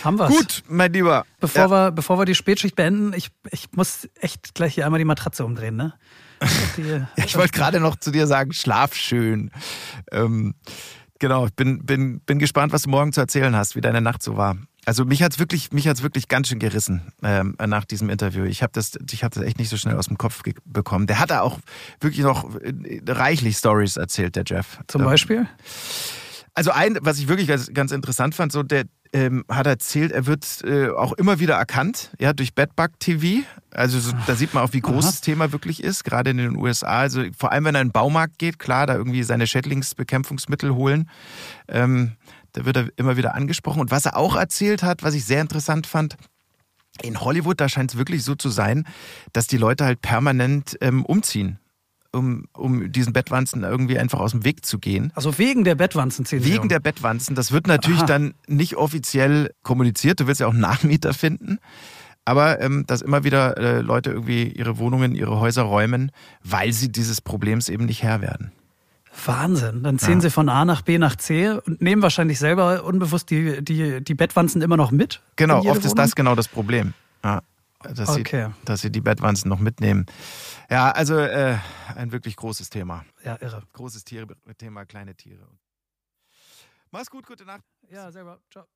[0.04, 0.28] Haben wir's.
[0.28, 1.24] Gut, mein Lieber.
[1.40, 1.70] Bevor, Ja.
[1.70, 5.44] wir, bevor wir die Spätschicht beenden, ich, ich muss echt gleich hier einmal die Matratze
[5.44, 5.94] umdrehen, ne?
[7.16, 9.50] Ich wollte gerade noch zu dir sagen, schlaf schön.
[10.12, 10.54] Ähm,
[11.18, 14.22] genau, ich bin, bin, bin gespannt, was du morgen zu erzählen hast, wie deine Nacht
[14.22, 14.56] so war.
[14.84, 18.44] Also mich hat's wirklich, mich hat's wirklich ganz schön gerissen ähm, nach diesem Interview.
[18.44, 21.06] Ich habe das, ich habe das echt nicht so schnell aus dem Kopf bekommen.
[21.06, 21.58] Der hat da auch
[22.00, 22.72] wirklich noch äh,
[23.06, 24.78] reichlich Stories erzählt, der Jeff.
[24.86, 25.46] Zum Ähm, Beispiel?
[26.58, 28.82] Also ein, was ich wirklich ganz, ganz interessant fand, so der
[29.12, 33.46] ähm, hat erzählt, er wird äh, auch immer wieder erkannt, ja, durch Bedbug TV.
[33.70, 35.12] Also so, da sieht man auch, wie groß Aha.
[35.12, 36.98] das Thema wirklich ist, gerade in den USA.
[36.98, 41.08] Also vor allem, wenn er in den Baumarkt geht, klar, da irgendwie seine Schädlingsbekämpfungsmittel holen.
[41.68, 42.16] Ähm,
[42.54, 43.80] da wird er immer wieder angesprochen.
[43.80, 46.16] Und was er auch erzählt hat, was ich sehr interessant fand,
[47.02, 48.84] in Hollywood, da scheint es wirklich so zu sein,
[49.32, 51.60] dass die Leute halt permanent ähm, umziehen,
[52.12, 55.12] um, um diesen Bettwanzen irgendwie einfach aus dem Weg zu gehen.
[55.14, 57.34] Also wegen der Bettwanzen ziehen sie Wegen der Bettwanzen.
[57.34, 58.06] Das wird natürlich Aha.
[58.06, 60.20] dann nicht offiziell kommuniziert.
[60.20, 61.58] Du willst ja auch einen Nachmieter finden.
[62.24, 66.12] Aber ähm, dass immer wieder äh, Leute irgendwie ihre Wohnungen, ihre Häuser räumen,
[66.44, 68.52] weil sie dieses Problems eben nicht Herr werden.
[69.24, 69.82] Wahnsinn.
[69.82, 70.20] Dann ziehen Ja.
[70.20, 74.14] sie von A nach B nach C und nehmen wahrscheinlich selber unbewusst die, die, die
[74.14, 75.20] Bettwanzen immer noch mit.
[75.36, 75.96] Genau, oft ist Wohnung?
[75.96, 76.92] das genau das Problem.
[77.24, 77.40] Ja,
[77.82, 78.46] dass, Okay.
[78.48, 80.06] sie, dass sie die Bettwanzen noch mitnehmen.
[80.70, 81.58] Ja, also äh,
[81.96, 83.04] ein wirklich großes Thema.
[83.24, 83.66] Ja, irre.
[83.72, 85.48] Großes Tiere, Thema, kleine Tiere.
[86.90, 87.64] Mach's gut, gute Nacht.
[87.88, 88.40] Ja, selber.
[88.50, 88.66] Ciao.